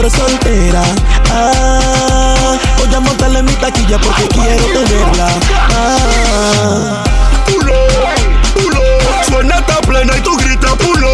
siempre 0.00 0.10
soltera 0.10 0.82
ah, 1.30 2.56
Voy 2.78 2.94
a 2.94 3.00
montarle 3.00 3.42
mi 3.42 3.52
taquilla 3.54 3.98
porque 3.98 4.26
quiero 4.28 4.64
tenerla 4.64 5.28
ah, 5.74 7.04
Pulo, 7.46 7.74
pulo, 8.54 8.82
suena 9.28 9.56
esta 9.56 9.80
plena 9.82 10.16
y 10.16 10.20
tú 10.20 10.36
gritas 10.36 10.72
pulo. 10.76 11.08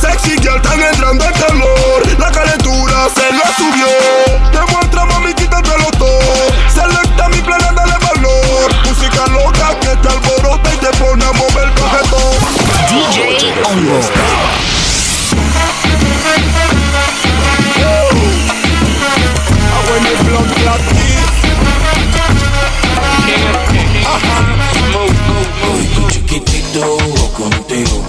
Sexy 0.00 0.36
girl, 0.40 0.56
están 0.56 0.80
entrando 0.80 1.24
el 1.24 1.32
calor. 1.32 2.18
La 2.18 2.30
calentura 2.30 3.08
se 3.14 3.32
le 3.32 3.42
subió. 3.56 3.88
Demuestra, 4.52 5.04
mami, 5.06 5.34
quítatelo 5.34 5.90
todo. 5.98 6.20
Selecta 6.72 7.28
mi 7.30 7.40
plena, 7.40 7.72
dale 7.72 7.94
valor. 7.98 8.72
Música 8.86 9.26
loca 9.26 9.74
que 9.80 9.96
te 9.96 10.08
alborota 10.08 10.72
y 10.72 10.76
te 10.76 10.96
pone 10.98 11.24
a 11.24 11.32
mover 11.32 11.72
cajetón. 11.74 12.38
DJ 12.88 13.52
Hongo. 13.64 14.31
Chiquitito 26.72 27.32
contigo 27.36 28.00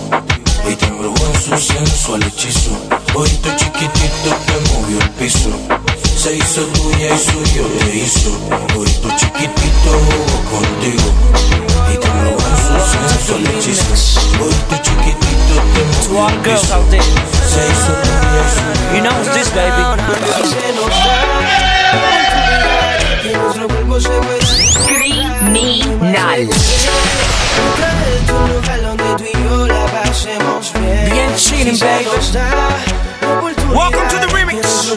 y 0.69 0.75
te 0.75 0.85
embrujó 0.85 1.25
en 1.25 1.41
su 1.41 1.57
sensual 1.57 2.23
hechizo. 2.23 2.71
Tu 3.13 3.49
chiquitito 3.57 4.29
te 4.45 4.53
movió 4.71 4.99
el 4.99 5.09
piso. 5.11 5.49
Se 6.17 6.35
hizo 6.35 6.61
tuya 6.67 7.13
y 7.13 7.19
suyo 7.19 7.67
te 7.79 7.95
hizo. 7.97 8.29
Tu 9.01 9.09
chiquitito 9.17 9.91
contigo 10.49 11.11
y 11.91 11.97
te 11.97 12.07
embrujó 12.07 12.47
en 12.47 12.57
su 12.57 12.73
sensual 12.97 13.43
hechizo. 13.47 13.93
Tu 14.69 14.75
chiquitito 14.77 15.55
te 15.73 15.81
movió 16.09 16.29
el 16.29 16.35
piso. 16.39 16.73
out 16.75 16.89
there, 16.89 17.03
Se 17.03 17.61
hizo 17.67 17.91
tuya 18.03 18.39
y 18.39 18.49
suyo. 18.49 18.95
you 18.95 19.01
know 19.01 19.17
this, 19.33 19.49
baby? 19.53 19.83
Criminal. 25.43 26.47
Bien 31.11 31.35
chilling, 31.35 31.77
baby. 31.79 32.05
Welcome 33.73 34.07
to 34.09 34.17
the 34.19 34.27
remix. 34.33 34.95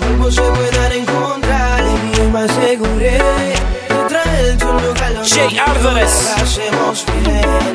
Jay 5.24 5.58
Álvarez. 5.58 6.14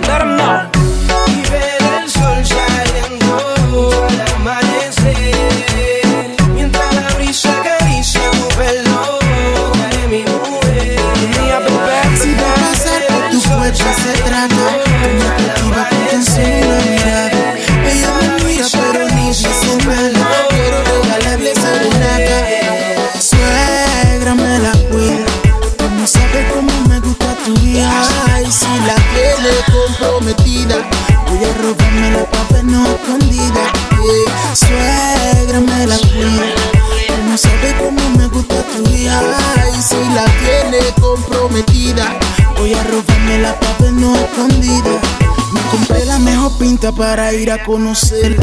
Let 0.07 0.21
'em 0.21 0.37
know. 0.37 0.80
Trata 14.31 14.55
Una 15.65 15.89
que 15.89 15.95
te 15.95 16.15
enseña 16.15 16.67
una 16.67 16.85
mirada 16.85 17.55
Ella 17.91 18.09
me 18.21 18.43
mira 18.45 18.65
pero 18.71 19.09
ni 19.15 19.27
dice 19.27 19.75
nada 19.85 20.47
Quiero 20.49 20.77
regalarle 20.89 21.53
serenata 21.53 22.37
Suegra 23.19 24.35
me 24.35 24.59
la 24.59 24.71
cuida. 24.89 25.25
No 25.97 26.07
sabe 26.07 26.47
cómo 26.53 26.71
me 26.87 26.99
gusta 26.99 27.35
tu 27.45 27.53
hija 27.65 28.41
Y 28.47 28.51
si 28.51 28.73
la 28.87 28.95
tiene 29.13 29.51
comprometida 29.71 30.75
Voy 31.27 31.43
a 31.43 31.53
robarme 31.61 32.11
la 32.11 32.25
papel 32.25 32.71
no 32.71 32.85
escondida. 32.85 33.63
Yeah. 34.01 34.55
Suegra 34.55 35.59
me 35.59 35.87
la 35.87 35.97
cuida. 35.97 36.45
No 37.27 37.37
sabe 37.37 37.75
cómo 37.79 38.09
me 38.17 38.27
gusta 38.27 38.55
tu 38.63 38.89
hija 38.89 39.21
Y 39.77 39.81
si 39.81 40.01
la 40.15 40.25
tiene 40.41 40.79
comprometida. 40.99 41.70
a 41.70 41.70
la 43.51 43.59
papel 43.59 43.99
no 43.99 44.15
escondida. 44.15 44.99
Me 45.53 45.61
compré 45.69 46.05
la 46.05 46.17
mejor 46.19 46.57
pinta 46.57 46.91
para 46.93 47.33
ir 47.33 47.51
a 47.51 47.61
conocer 47.63 48.37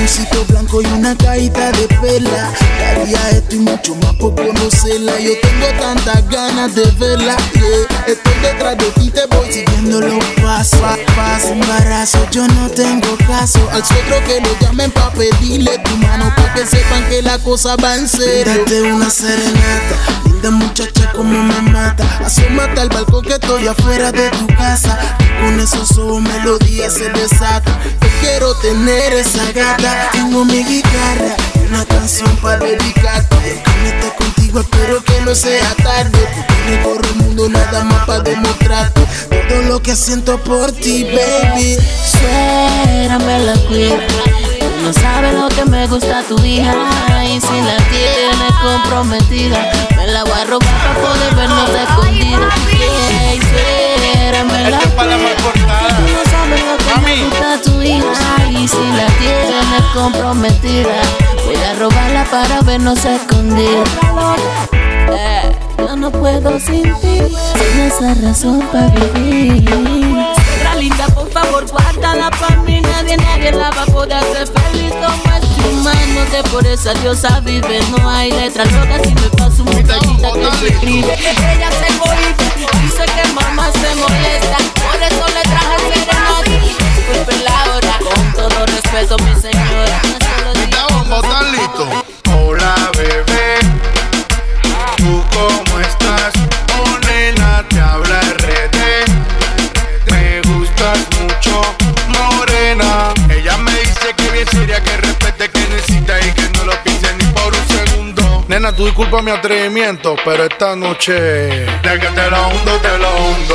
Un 0.00 0.08
sitio 0.08 0.44
blanco 0.46 0.80
y 0.80 0.86
una 0.86 1.14
cajita 1.16 1.72
de 1.72 1.88
perla. 2.00 2.50
Daría 2.78 3.30
esto 3.30 3.56
y 3.56 3.58
mucho 3.58 3.94
más 3.96 4.14
por 4.14 4.34
conocerla. 4.34 5.18
Yo 5.20 5.32
tengo 5.42 5.66
tantas 5.78 6.28
ganas 6.28 6.74
de 6.74 6.84
verla 6.98 7.36
yeah. 7.54 8.04
Estoy 8.06 8.34
detrás 8.40 8.78
de 8.78 8.90
ti, 8.92 9.10
te 9.10 9.26
voy 9.26 9.52
siguiendo 9.52 10.00
los 10.00 10.24
pasos. 10.42 10.80
Paso, 11.14 11.48
embarazo, 11.48 12.18
yo 12.30 12.46
no 12.48 12.70
tengo 12.70 13.16
caso. 13.26 13.60
Al 13.72 13.84
suegro 13.84 14.16
que 14.26 14.40
lo 14.40 14.58
llamen 14.60 14.90
pa' 14.90 15.10
pedirle 15.10 15.78
tu 15.84 15.96
mano 15.96 16.32
Pa' 16.36 16.54
que 16.54 16.66
sepan 16.66 17.06
que 17.08 17.20
la 17.20 17.38
cosa 17.40 17.76
va 17.76 17.96
en 17.96 18.08
serio. 18.08 18.54
Date 18.54 18.82
una 18.82 19.10
serenata 19.10 20.35
Muchacha 20.50 21.10
como 21.12 21.42
me 21.42 21.60
mata. 21.70 22.04
Asómate 22.24 22.80
al 22.80 22.88
balcón 22.88 23.24
que 23.24 23.34
estoy 23.34 23.66
afuera 23.66 24.12
de 24.12 24.30
tu 24.30 24.46
casa. 24.48 24.98
Y 25.20 25.44
con 25.44 25.60
esos 25.60 25.98
ojos 25.98 26.22
melodías 26.22 26.94
se 26.94 27.08
desata. 27.10 27.78
Yo 28.00 28.08
quiero 28.20 28.54
tener 28.56 29.12
esa 29.12 29.52
gata. 29.52 30.10
Tengo 30.12 30.44
mi 30.44 30.64
guitarra 30.64 31.36
una 31.68 31.84
canción 31.84 32.34
para 32.36 32.58
dedicarte. 32.58 33.36
Esté 33.84 34.14
contigo 34.16 34.60
espero 34.60 35.02
que 35.02 35.20
no 35.22 35.34
sea 35.34 35.74
tarde. 35.82 36.18
Porque 36.34 36.76
recorro 36.76 37.08
el 37.08 37.16
mundo 37.16 37.48
nada 37.48 37.84
más 37.84 38.06
para 38.06 38.20
demostrarte. 38.20 39.02
Todo 39.48 39.62
lo 39.62 39.82
que 39.82 39.96
siento 39.96 40.42
por 40.42 40.72
ti, 40.72 41.04
baby. 41.04 41.76
Suegra 42.04 43.18
me 43.18 43.40
la 43.40 43.54
cuida. 43.66 44.55
Tú 44.76 44.82
no 44.82 44.92
sabes 44.92 45.34
lo 45.34 45.48
que 45.48 45.64
me 45.64 45.86
gusta 45.86 46.22
tu 46.28 46.36
hija. 46.44 46.74
Y 47.24 47.40
si 47.40 47.60
la 47.62 47.76
tienes 47.88 48.52
comprometida, 48.62 49.70
me 49.96 50.06
la 50.08 50.22
voy 50.22 50.32
a 50.38 50.44
robar 50.44 50.68
para 50.78 50.94
poder 51.00 51.34
vernos 51.34 51.70
escondida. 51.70 52.48
Ey, 53.22 53.40
suegra 53.40 54.44
me 54.44 54.70
la 54.70 54.78
no 54.78 56.20
sabes 56.30 56.62
lo 56.64 56.76
que 56.76 57.00
me 57.00 57.24
gusta 57.24 57.60
tu 57.64 57.82
hija. 57.82 58.50
Y 58.50 58.68
si 58.68 58.76
la 58.76 59.06
tienes 59.18 59.82
comprometida, 59.94 61.00
voy 61.46 61.54
a 61.54 61.74
robarla 61.74 62.24
para 62.30 62.60
vernos 62.60 63.02
escondida. 63.04 63.84
Eh, 65.10 65.56
yo 65.78 65.96
no 65.96 66.10
puedo 66.10 66.60
sin 66.60 66.82
ti, 67.00 67.22
sin 67.54 67.80
esa 67.80 68.14
razón 68.22 68.60
para 68.70 68.88
vivir. 69.14 70.05
Sola 71.66 72.30
para 72.30 72.56
mí, 72.62 72.80
nadie, 72.80 73.16
nadie 73.16 73.52
la 73.52 73.70
va 73.70 73.82
a 73.82 73.86
poder 73.86 74.14
hacer 74.14 74.46
feliz 74.46 74.92
como 74.92 75.36
es 75.36 75.44
humano. 75.64 76.24
De 76.30 76.42
por 76.50 76.66
esa 76.66 76.94
diosa 76.94 77.40
vive, 77.40 77.80
no 77.90 78.08
hay 78.08 78.30
letras 78.30 78.70
locas 78.72 79.02
si 79.02 79.14
me 79.14 79.28
paso 79.36 79.62
un 79.62 79.70
muchachita 79.70 80.32
que 80.32 80.56
se 80.58 80.68
escribe. 80.68 81.14
Ella 81.14 81.70
se 81.70 81.86
egoísta, 81.94 82.44
dice 82.82 83.04
que 83.04 83.32
mamá 83.32 83.70
se 83.72 83.94
molesta, 83.96 84.58
por 84.74 85.02
eso 85.02 85.26
le 85.34 85.42
traje 85.42 85.76
serenata. 85.88 86.42
Disculpen 86.96 87.44
la 87.44 87.58
hora, 87.72 87.98
con 87.98 88.32
todo 88.32 88.66
respeto, 88.66 89.16
mi 89.18 89.40
señora. 89.40 90.00
¿Estamos 90.64 91.22
tan 91.22 91.52
listos? 91.52 91.88
Hola, 92.34 92.74
bebé. 92.96 93.58
¿Tú 94.96 95.24
cómo 95.32 95.65
Nena, 108.56 108.72
tú 108.72 108.86
disculpa 108.86 109.20
mi 109.20 109.30
atrevimiento, 109.30 110.16
pero 110.24 110.44
esta 110.44 110.74
noche. 110.74 111.12
De 111.12 111.98
que 112.00 112.06
te 112.06 112.30
lo 112.30 112.48
hundo, 112.48 112.72
te 112.80 112.96
lo 112.96 113.14
hundo. 113.16 113.54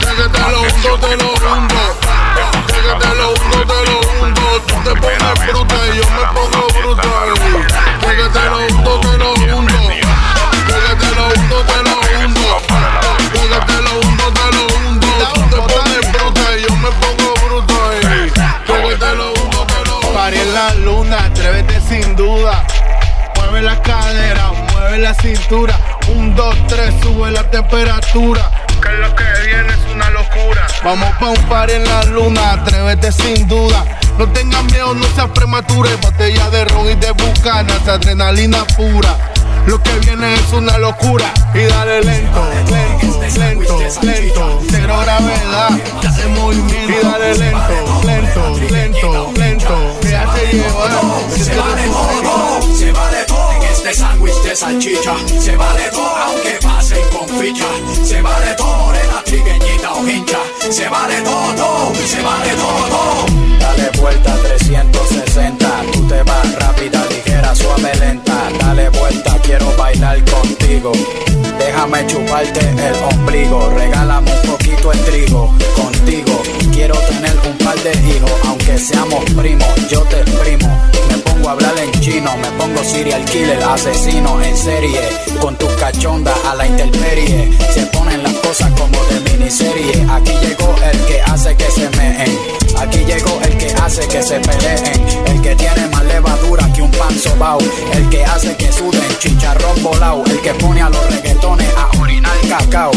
De 0.00 0.14
que 0.16 0.28
te 0.30 0.50
lo 0.50 0.62
hundo, 0.62 0.98
te 0.98 1.16
lo 1.18 1.32
hundo. 1.34 1.74
De 2.68 2.72
que 2.72 3.06
te 3.06 3.14
lo 3.14 3.28
hundo, 3.34 3.58
te 3.66 3.90
lo 3.90 4.00
hundo. 4.00 4.62
Tú 4.66 4.74
te 4.82 4.98
pones 4.98 5.46
bruta 5.46 5.74
y 5.92 5.98
yo 5.98 6.04
me 6.08 6.24
pongo 6.32 6.68
brutal. 6.80 7.34
De 8.32 8.44
lo 8.48 8.58
hundo. 8.66 8.97
Mueve 23.58 23.74
la 23.74 23.82
cadera, 23.82 24.52
mueve 24.72 24.98
la 24.98 25.14
cintura. 25.14 25.76
Un, 26.14 26.32
dos, 26.36 26.54
tres, 26.68 26.94
sube 27.02 27.28
la 27.32 27.42
temperatura. 27.50 28.52
Que 28.80 28.92
lo 28.92 29.12
que 29.16 29.24
viene 29.44 29.72
es 29.72 29.92
una 29.92 30.08
locura. 30.10 30.64
Vamos 30.84 31.10
pa' 31.18 31.30
un 31.30 31.48
par 31.48 31.68
en 31.68 31.82
la 31.82 32.04
luna, 32.04 32.52
atrévete 32.52 33.10
sin 33.10 33.48
duda. 33.48 33.84
No 34.16 34.28
tengas 34.28 34.62
miedo, 34.66 34.94
no 34.94 35.04
seas 35.16 35.30
prematura. 35.30 35.90
Botella 36.00 36.48
de 36.50 36.66
ron 36.66 36.88
y 36.88 36.94
de 36.94 37.10
bucanas, 37.10 37.88
adrenalina 37.88 38.64
pura. 38.76 39.16
Lo 39.66 39.82
que 39.82 39.90
viene 39.98 40.34
es 40.34 40.52
una 40.52 40.78
locura. 40.78 41.26
Y 41.52 41.64
dale 41.64 42.00
lento, 42.02 42.48
lento, 42.70 43.22
lento, 43.40 43.80
lento. 44.02 44.62
Cero 44.70 44.98
gravedad, 45.02 45.70
dale 46.00 46.26
movimiento. 46.26 46.92
Y 46.92 47.04
dale 47.04 47.34
lento, 47.34 48.02
lento, 48.06 48.60
lento, 48.70 49.32
lento. 49.34 49.98
Déjate 50.00 50.46
llevar. 50.52 50.90
Se 51.36 51.56
vale 51.56 51.88
todo, 51.88 52.76
se 52.76 52.92
vale 52.92 53.24
todo 53.26 53.47
sándwich 53.94 54.42
de 54.42 54.56
salchicha. 54.56 55.14
Se 55.40 55.56
vale 55.56 55.88
todo 55.90 56.16
aunque 56.16 56.58
pasen 56.62 57.04
con 57.10 57.28
ficha. 57.38 57.66
Se 58.04 58.20
vale 58.22 58.54
todo 58.54 58.76
morena, 58.76 59.22
trigueñita 59.24 59.92
o 59.92 60.08
hincha. 60.08 60.38
Se 60.70 60.88
vale 60.88 61.20
todo, 61.22 61.92
se 62.06 62.20
vale 62.22 62.50
todo. 62.54 63.26
Dale 63.58 63.90
vuelta 63.98 64.34
360, 64.42 65.82
tú 65.92 66.06
te 66.06 66.22
vas 66.22 66.54
rápida, 66.56 67.04
ligera, 67.06 67.54
suave, 67.54 67.94
lenta. 67.96 68.27
Dale 68.56 68.88
vuelta, 68.90 69.36
quiero 69.42 69.66
bailar 69.76 70.24
contigo. 70.24 70.92
Déjame 71.58 72.06
chuparte 72.06 72.60
el 72.60 72.94
ombligo, 73.12 73.70
regálame 73.70 74.30
un 74.32 74.50
poquito 74.50 74.92
el 74.92 75.00
trigo. 75.00 75.52
Contigo 75.76 76.42
quiero 76.72 76.94
tener 76.94 77.36
un 77.44 77.58
par 77.58 77.76
de 77.80 77.92
hijos, 78.08 78.30
aunque 78.46 78.78
seamos 78.78 79.24
primos, 79.36 79.68
yo 79.90 80.00
te 80.02 80.20
exprimo. 80.20 80.68
Me 81.10 81.18
pongo 81.18 81.48
a 81.48 81.52
hablar 81.52 81.74
en 81.78 81.90
chino, 82.00 82.36
me 82.38 82.48
pongo 82.52 82.82
serial 82.84 83.24
killer, 83.24 83.62
asesino 83.64 84.40
en 84.42 84.56
serie. 84.56 85.00
Con 85.40 85.56
tus 85.56 85.70
cachondas 85.72 86.38
a 86.46 86.54
la 86.54 86.66
intemperie, 86.66 87.50
se 87.74 87.84
ponen 87.86 88.22
las 88.22 88.34
cosas 88.34 88.70
como 88.78 89.04
de 89.06 89.20
miniserie. 89.32 90.06
Aquí 90.10 90.32
llegó 90.40 90.74
el 90.90 90.98
que 91.06 91.20
hace 91.22 91.56
que 91.56 91.70
se 91.70 91.90
meen. 91.96 92.38
Aquí 92.78 92.98
llegó 93.04 93.40
el 93.42 93.58
que 93.58 93.74
hace 93.82 94.06
que 94.06 94.22
se 94.22 94.38
peleen. 94.38 95.26
El 95.26 95.42
que 95.42 95.56
tiene 95.56 95.88
más 95.88 96.04
levadura 96.04 96.72
que 96.72 96.82
un 96.82 96.90
pan 96.92 97.18
sobao. 97.18 97.58
El 97.92 98.08
que 98.08 98.24
hace 98.24 98.37
que 98.38 98.72
suden 98.72 99.18
chicharrón 99.18 99.82
volado. 99.82 100.22
El 100.26 100.40
que 100.40 100.54
pone 100.54 100.80
a 100.80 100.88
los 100.88 101.10
reggaetones 101.10 101.68
a 101.76 102.00
orinar 102.00 102.36
cacao. 102.48 102.92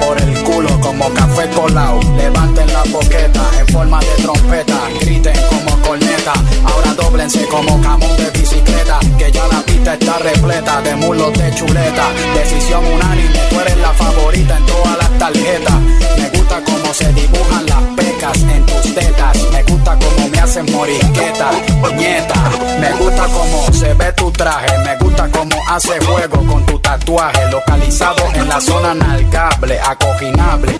Por 0.00 0.18
el 0.22 0.42
culo 0.42 0.80
como 0.80 1.12
café 1.12 1.48
colado. 1.50 2.00
Levanten 2.16 2.66
la 2.72 2.82
boqueta 2.84 3.50
en 3.58 3.68
forma 3.68 4.00
de 4.00 4.22
trompeta. 4.22 4.78
Griten 5.00 5.36
como 5.50 5.82
corneta. 5.82 6.32
Ahora 6.64 6.94
doblense 6.94 7.46
como 7.46 7.80
camón 7.82 8.16
de 8.16 8.30
bicicleta. 8.30 8.98
Que 9.18 9.30
ya 9.30 9.46
la 9.48 9.60
pista 9.62 9.94
está 9.94 10.18
repleta 10.18 10.80
de 10.80 10.96
mulos 10.96 11.32
de 11.34 11.54
chuleta. 11.54 12.08
Decisión 12.34 12.84
unánime, 12.86 13.38
tú 13.50 13.60
eres 13.60 13.76
la 13.76 13.92
favorita 13.92 14.56
en 14.56 14.66
todas 14.66 14.96
las 14.96 15.18
tarjetas. 15.18 15.80
Me 16.16 16.38
gusta 16.38 16.62
cómo 16.64 16.94
se 16.94 17.12
dibujan 17.12 17.66
las 17.66 17.82
en 18.22 18.66
tus 18.66 18.94
tetas. 18.94 19.36
Me 19.50 19.62
gusta 19.62 19.98
cómo 19.98 20.28
me 20.28 20.38
hacen 20.38 20.70
morisqueta, 20.72 21.50
nieta. 21.96 22.34
Me 22.78 22.92
gusta 22.92 23.24
cómo 23.24 23.72
se 23.72 23.94
ve 23.94 24.12
tu 24.12 24.30
traje. 24.30 24.78
Me 24.78 24.96
gusta 24.98 25.28
cómo 25.30 25.56
hace 25.68 25.98
juego 26.04 26.46
con 26.46 26.66
tu 26.66 26.78
tatuaje. 26.80 27.50
Localizado 27.50 28.22
en 28.34 28.48
la 28.48 28.60
zona 28.60 28.94
nalgable, 28.94 29.80
acoginable. 29.80 30.78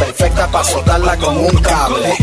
Perfecta 0.00 0.48
para 0.48 0.64
soltarla 0.64 1.16
con 1.18 1.36
un 1.36 1.56
cable. 1.58 2.16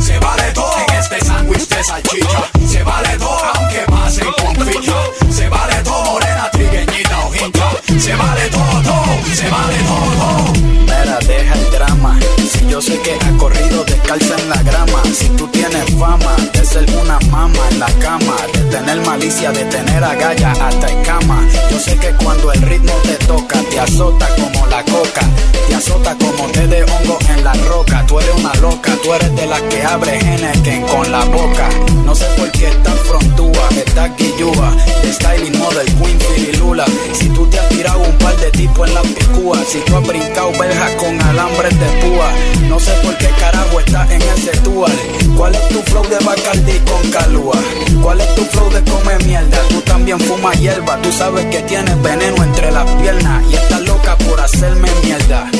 Se 0.00 0.18
vale 0.20 0.52
todo 0.52 0.74
en 0.88 0.94
este 0.94 1.24
sándwich 1.24 1.68
de 1.68 1.84
salchicha. 1.84 2.50
Se 2.68 2.82
vale 2.84 3.18
todo 3.18 3.44
aunque 3.54 3.80
pasen 3.90 4.28
con 4.38 4.66
ficha. 4.66 4.94
Se 5.30 5.48
vale 5.48 5.74
todo 5.82 6.04
morena, 6.04 6.50
trigueñita 6.74 7.26
o 7.26 7.34
hincha. 7.34 8.00
Se 8.00 8.14
vale 8.14 8.48
todo, 8.48 8.82
todo, 8.82 9.34
se 9.34 9.48
vale 9.48 9.76
todo. 9.86 10.52
Mira, 10.82 11.18
deja 11.26 11.54
el 11.54 11.70
drama. 11.70 12.18
Si 12.50 12.66
yo 12.66 12.80
sé 12.80 12.98
que 13.00 13.14
ha 13.14 13.36
corrido 13.36 13.84
descalza 13.84 14.36
en 14.38 14.48
la 14.48 14.62
grama. 14.62 15.02
Si 15.12 15.28
tú 15.30 15.46
tienes 15.48 15.84
fama 15.98 16.36
ser 16.74 16.90
una 16.96 17.20
mama 17.30 17.60
en 17.70 17.78
la 17.78 17.86
cama, 18.00 18.34
de 18.52 18.60
tener 18.64 19.00
malicia, 19.06 19.52
de 19.52 19.64
tener 19.66 20.02
agalla 20.02 20.50
hasta 20.50 20.88
en 20.88 21.04
cama. 21.04 21.46
Yo 21.70 21.78
sé 21.78 21.96
que 21.96 22.10
cuando 22.14 22.52
el 22.52 22.60
ritmo 22.62 22.92
te 23.04 23.14
toca, 23.26 23.60
te 23.70 23.78
azota 23.78 24.26
como 24.34 24.66
la 24.66 24.82
coca, 24.82 25.20
te 25.68 25.74
azota 25.76 26.16
como 26.18 26.48
té 26.48 26.66
de 26.66 26.82
hongo 26.82 27.16
en 27.28 27.44
la 27.44 27.52
roca. 27.70 28.04
Tú 28.08 28.18
eres 28.18 28.34
una 28.34 28.52
loca, 28.54 28.90
tú 29.04 29.14
eres 29.14 29.36
de 29.36 29.46
las 29.46 29.62
que 29.62 29.84
abre 29.84 30.18
Henneken 30.18 30.82
con 30.82 31.12
la 31.12 31.24
boca. 31.26 31.68
No 32.04 32.12
sé 32.12 32.24
por 32.36 32.50
qué 32.50 32.66
estás 32.66 32.98
frontúa, 33.06 33.68
estás 33.76 34.10
guillúa, 34.16 34.74
de 35.02 35.12
styling 35.12 35.56
model, 35.58 35.86
queen, 35.86 36.58
Lula. 36.58 36.86
Si 37.12 37.28
tú 37.28 37.46
te 37.46 37.60
has 37.60 37.68
tirado 37.68 38.00
un 38.00 38.18
par 38.18 38.36
de 38.38 38.50
tipos 38.50 38.88
en 38.88 38.94
la 38.94 39.02
picúa, 39.02 39.58
si 39.68 39.78
tú 39.80 39.96
has 39.96 40.06
brincado 40.08 40.50
verjas 40.58 40.90
con 40.96 41.22
alambres 41.22 41.78
de 41.78 41.86
púa, 42.02 42.30
no 42.68 42.80
sé 42.80 42.92
por 43.04 43.16
qué 43.18 43.28
carajo 43.38 43.78
estás 43.78 44.10
en 44.10 44.22
ese 44.22 44.50
tour. 44.62 44.90
¿Cuál 45.36 45.54
es 45.54 45.68
tu 45.68 45.82
flow 45.82 46.04
de 46.08 46.18
Con 46.64 47.10
calúa? 47.10 47.56
¿Cuál 48.02 48.20
es 48.20 48.34
tu 48.34 48.44
flow 48.44 48.70
de 48.70 48.82
come 48.90 49.18
mierda? 49.24 49.58
Tú 49.68 49.80
también 49.82 50.18
fumas 50.18 50.58
hierba, 50.58 51.00
tú 51.02 51.12
sabes 51.12 51.44
que 51.46 51.60
tienes 51.62 52.00
veneno 52.02 52.42
entre 52.42 52.70
las 52.72 52.86
piernas 53.00 53.44
y 53.50 53.54
estás 53.54 53.80
loca 53.82 54.16
por 54.18 54.40
hacerme 54.40 54.88
mierda. 55.02 55.50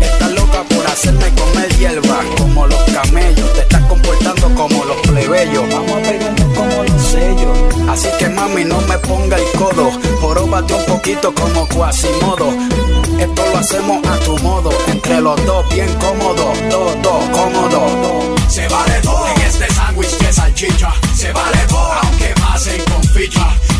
Estás 0.00 0.30
loca 0.32 0.62
por 0.64 0.86
hacerme 0.86 1.26
comer 1.34 1.76
hierba 1.76 2.20
como 2.38 2.66
los 2.66 2.80
camellos. 2.92 3.52
Te 3.52 3.60
estás 3.60 3.82
comportando 3.82 4.54
como 4.54 4.84
los 4.84 4.96
plebeyos. 5.02 5.64
Vamos 5.70 5.92
a 5.92 6.02
pegarnos 6.02 6.56
como 6.56 6.82
los 6.82 7.02
sellos. 7.02 7.58
Así 7.88 8.08
que 8.18 8.28
mami, 8.28 8.64
no 8.64 8.80
me 8.82 8.98
ponga 8.98 9.36
el 9.36 9.44
codo. 9.58 9.90
Joróbate 10.20 10.74
un 10.74 10.84
poquito 10.86 11.34
como 11.34 11.68
Quasimodo. 11.68 12.48
Esto 13.18 13.42
lo 13.52 13.58
hacemos 13.58 14.06
a 14.06 14.18
tu 14.20 14.38
modo. 14.38 14.70
Entre 14.88 15.20
los 15.20 15.44
dos, 15.44 15.68
bien 15.74 15.92
cómodo. 16.00 16.52
Todo, 16.70 17.20
cómodo. 17.32 18.36
Se 18.48 18.66
vale 18.68 19.00
todo 19.02 19.27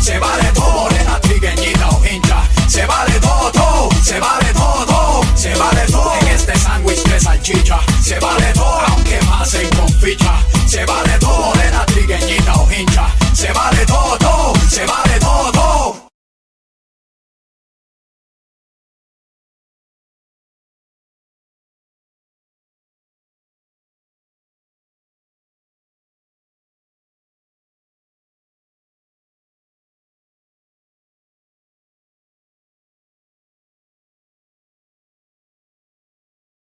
Se 0.01 0.19
vale 0.19 0.51
todo 0.53 0.69
morena, 0.69 1.17
trigueñita 1.21 1.87
o 1.87 2.05
hincha. 2.05 2.43
Se 2.67 2.85
vale 2.85 3.13
todo, 3.21 3.49
todo, 3.53 3.89
se 4.03 4.19
vale 4.19 4.51
todo. 4.53 5.21
Se 5.33 5.55
vale 5.55 5.85
todo 5.89 6.13
en 6.19 6.27
este 6.27 6.59
sándwich 6.59 7.01
de 7.03 7.19
salchicha. 7.21 7.79
Se 8.03 8.19
vale 8.19 8.51
todo 8.53 8.81
aunque 8.87 9.17
pasen 9.29 9.69
con 9.69 9.87
ficha. 10.01 10.45
Se 10.67 10.83
vale 10.83 11.08